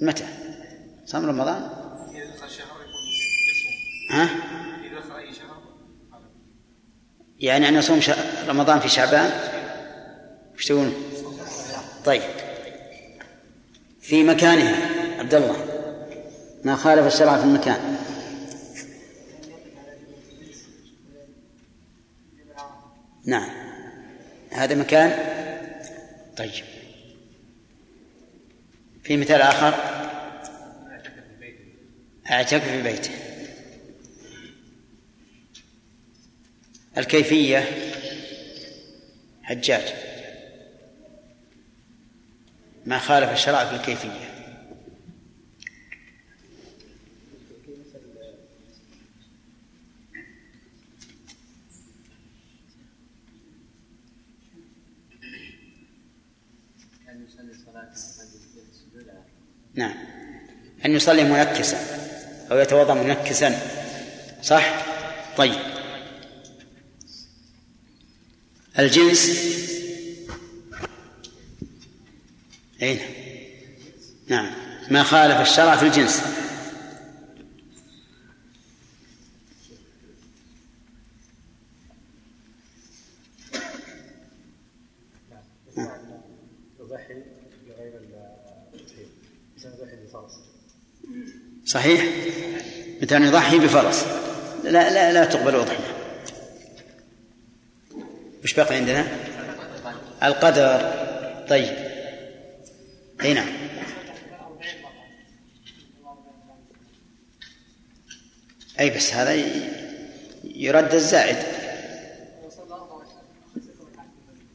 [0.00, 0.24] متى؟
[1.06, 1.70] صام رمضان؟
[2.14, 4.24] إذا دخل شهر يكون ها؟
[4.84, 5.62] إذا أي شهر
[7.38, 8.00] يعني أن يصوم
[8.48, 9.30] رمضان في شعبان
[10.54, 10.94] وش تقولون؟
[12.04, 12.22] طيب
[14.06, 14.88] في مكانها.
[15.18, 15.66] عبد الله.
[16.64, 17.96] ما خالف الشرع في المكان.
[23.24, 23.50] نعم.
[24.50, 25.10] هذا مكان.
[26.36, 26.64] طيب.
[29.02, 29.74] في مثال آخر.
[32.30, 33.10] اعتكف في بيته.
[36.98, 37.64] الكيفية.
[39.42, 40.15] حجاج.
[42.86, 44.36] ما خالف الشرع في الكيفية.
[59.74, 59.94] نعم.
[60.84, 61.78] أن يصلي منكسا
[62.50, 63.60] أو يتوضأ منكسا.
[64.42, 64.86] صح؟
[65.36, 65.60] طيب.
[68.78, 69.55] الجنس
[72.86, 73.00] أين؟
[74.28, 74.50] نعم.
[74.90, 76.22] ما خالف الشرع في الجنس.
[91.64, 92.00] صحيح؟
[93.12, 94.06] أن يضحي بفرس.
[94.64, 95.96] لا لا لا تقبل أضحية
[98.44, 99.06] وش بقي عندنا؟
[100.22, 100.92] القدر.
[101.48, 101.85] طيب.
[103.26, 103.48] اي نعم.
[108.80, 109.44] أي بس هذا
[110.44, 111.36] يرد الزائد.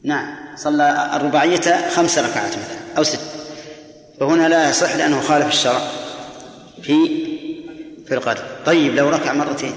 [0.02, 0.56] نعم.
[0.56, 3.20] صلى الرباعية خمس ركعات مثلا أو ست.
[4.20, 5.90] فهنا لا يصح لأنه خالف الشرع
[6.82, 6.94] في
[8.06, 8.62] في القدر.
[8.66, 9.74] طيب لو ركع مرتين.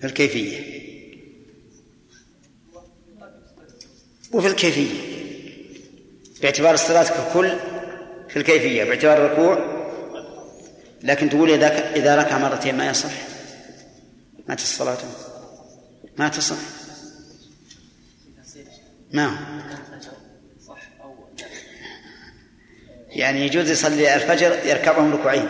[0.00, 0.72] في الكيفية.
[4.32, 5.11] وفي الكيفية.
[6.42, 7.52] باعتبار الصلاة ككل
[8.28, 9.82] في الكيفية باعتبار الركوع.
[11.02, 13.12] لكن تقول إذا إذا ركع مرتين ما يصح.
[14.48, 15.08] ما صلاته.
[16.18, 16.56] ما تصح.
[19.12, 19.36] ما هو؟
[23.08, 25.48] يعني يجوز يصلي الفجر يركعهم ركوعين.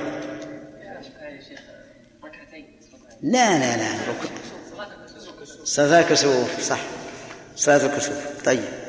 [3.23, 4.31] لا لا لا ركوع.
[5.65, 6.81] صلاة الكسوف صح.
[7.57, 8.45] صلاة الكسوف.
[8.45, 8.82] طيب.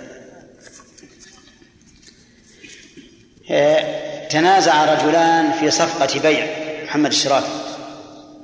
[4.29, 6.47] تنازع رجلان في صفقة بيع
[6.83, 7.63] محمد الشرافي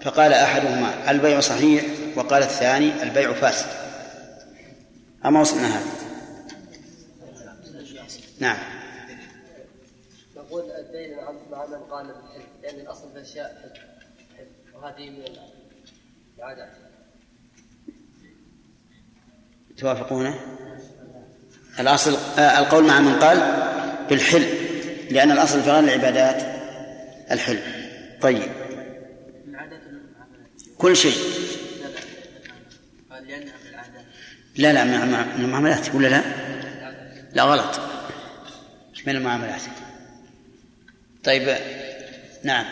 [0.01, 1.85] فقال أحدهما البيع صحيح
[2.15, 3.67] وقال الثاني البيع فاسد.
[5.25, 5.85] أما وصلنا هذا.
[8.39, 8.57] نعم.
[10.37, 11.17] نقول الدين
[11.51, 13.73] مع من قال بالحلف لأن الأصل في الأشياء
[14.37, 15.23] حلف وهذه من
[16.37, 16.69] العادات.
[19.77, 20.39] توافقونه
[21.79, 23.37] الأصل آه، القول مع من قال
[24.09, 24.68] بالحل
[25.09, 26.43] لأن الأصل في غير العبادات
[27.31, 27.59] الحل
[28.21, 28.51] طيب.
[30.77, 31.17] كل شيء.
[34.55, 36.21] لا لا من المعاملات ولا لا؟
[37.33, 37.79] لا غلط.
[39.07, 39.61] من المعاملات؟
[41.23, 41.57] طيب
[42.43, 42.65] نعم.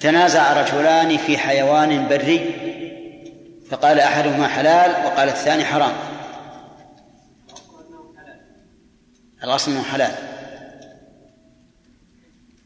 [0.00, 2.54] تنازع رجلان في حيوان بري
[3.70, 6.15] فقال أحدهما حلال وقال الثاني حرام.
[9.46, 10.14] الأصل إنه حلال.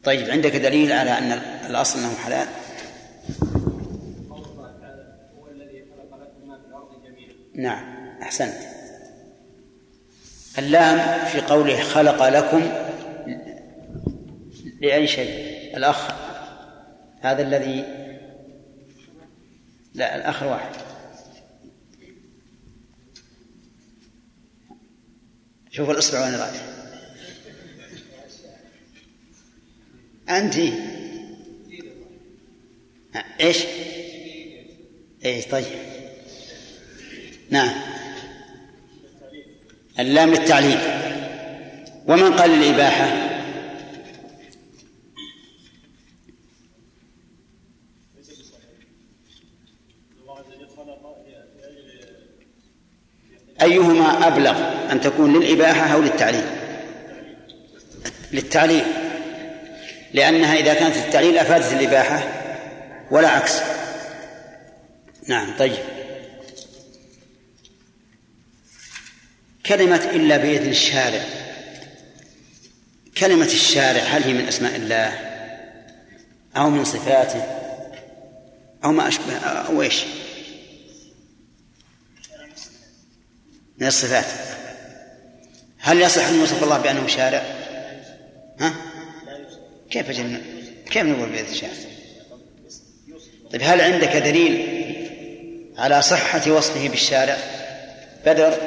[0.03, 1.31] طيب عندك دليل على أن
[1.69, 2.47] الأصل إنه حلال؟
[7.55, 8.53] نعم أحسنت.
[10.57, 12.61] اللام في قوله خلق لكم
[14.81, 16.11] لأي شيء؟ الأخ.
[17.21, 17.85] هذا الذي
[19.93, 20.90] لا الأخ واحد.
[25.71, 26.61] شوف الإصبع وين رايح.
[30.29, 30.55] أنت؟
[33.39, 33.57] إيش؟
[35.25, 35.65] إيش؟ طيب.
[37.49, 37.71] نعم.
[39.99, 40.79] اللام للتعليل.
[42.07, 43.20] ومن قال للإباحة؟
[53.61, 54.57] أيهما أبلغ
[54.91, 56.45] أن تكون للإباحة أو للتعليل؟
[58.31, 58.83] للتعليل.
[60.13, 62.23] لأنها إذا كانت للتعليل أفادت الإباحة
[63.11, 63.59] ولا عكس.
[65.27, 65.83] نعم طيب.
[69.65, 71.23] كلمة إلا بإذن الشارع.
[73.17, 75.13] كلمة الشارع هل هي من أسماء الله؟
[76.57, 77.43] أو من صفاته؟
[78.83, 80.03] أو ما أشبه؟ أو إيش؟
[83.81, 84.25] من الصفات.
[85.79, 87.43] هل يصح أن يوصف الله بأنه شارع؟
[88.59, 88.73] ها؟
[89.89, 90.41] كيف جن...
[90.91, 91.73] كيف نقول بإذن الشارع؟
[93.51, 94.81] طيب هل عندك دليل
[95.77, 97.37] على صحة وصفه بالشارع؟
[98.25, 98.57] بدر؟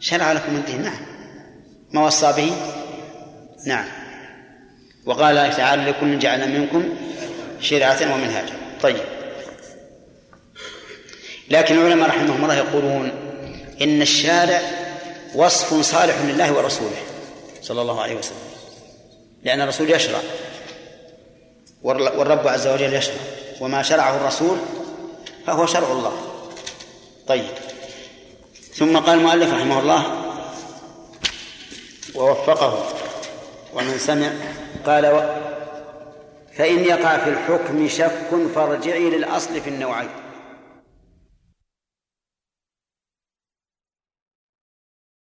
[0.00, 1.06] شرع لكم الدين نعم.
[1.92, 2.52] ما وصى به؟
[3.66, 3.86] نعم.
[5.06, 6.88] وقال تعالى لكل جعلنا منكم
[7.60, 8.54] شرعة ومنهاجا.
[8.82, 9.19] طيب.
[11.50, 13.12] لكن العلماء رحمهم الله يقولون
[13.82, 14.60] إن الشارع
[15.34, 17.02] وصف صالح لله ورسوله
[17.62, 18.50] صلى الله عليه وسلم
[19.44, 20.18] لأن الرسول يشرع
[21.82, 23.14] والرب عز وجل يشرع
[23.60, 24.56] وما شرعه الرسول
[25.46, 26.12] فهو شرع الله.
[27.26, 27.44] طيب.
[28.74, 30.02] ثم قال المؤلف رحمه الله
[32.14, 32.88] ووفقه
[33.74, 34.30] ومن سمع
[34.86, 35.22] قال و
[36.56, 40.08] فإن يقع في الحكم شك فارجعي للأصل في النوعين.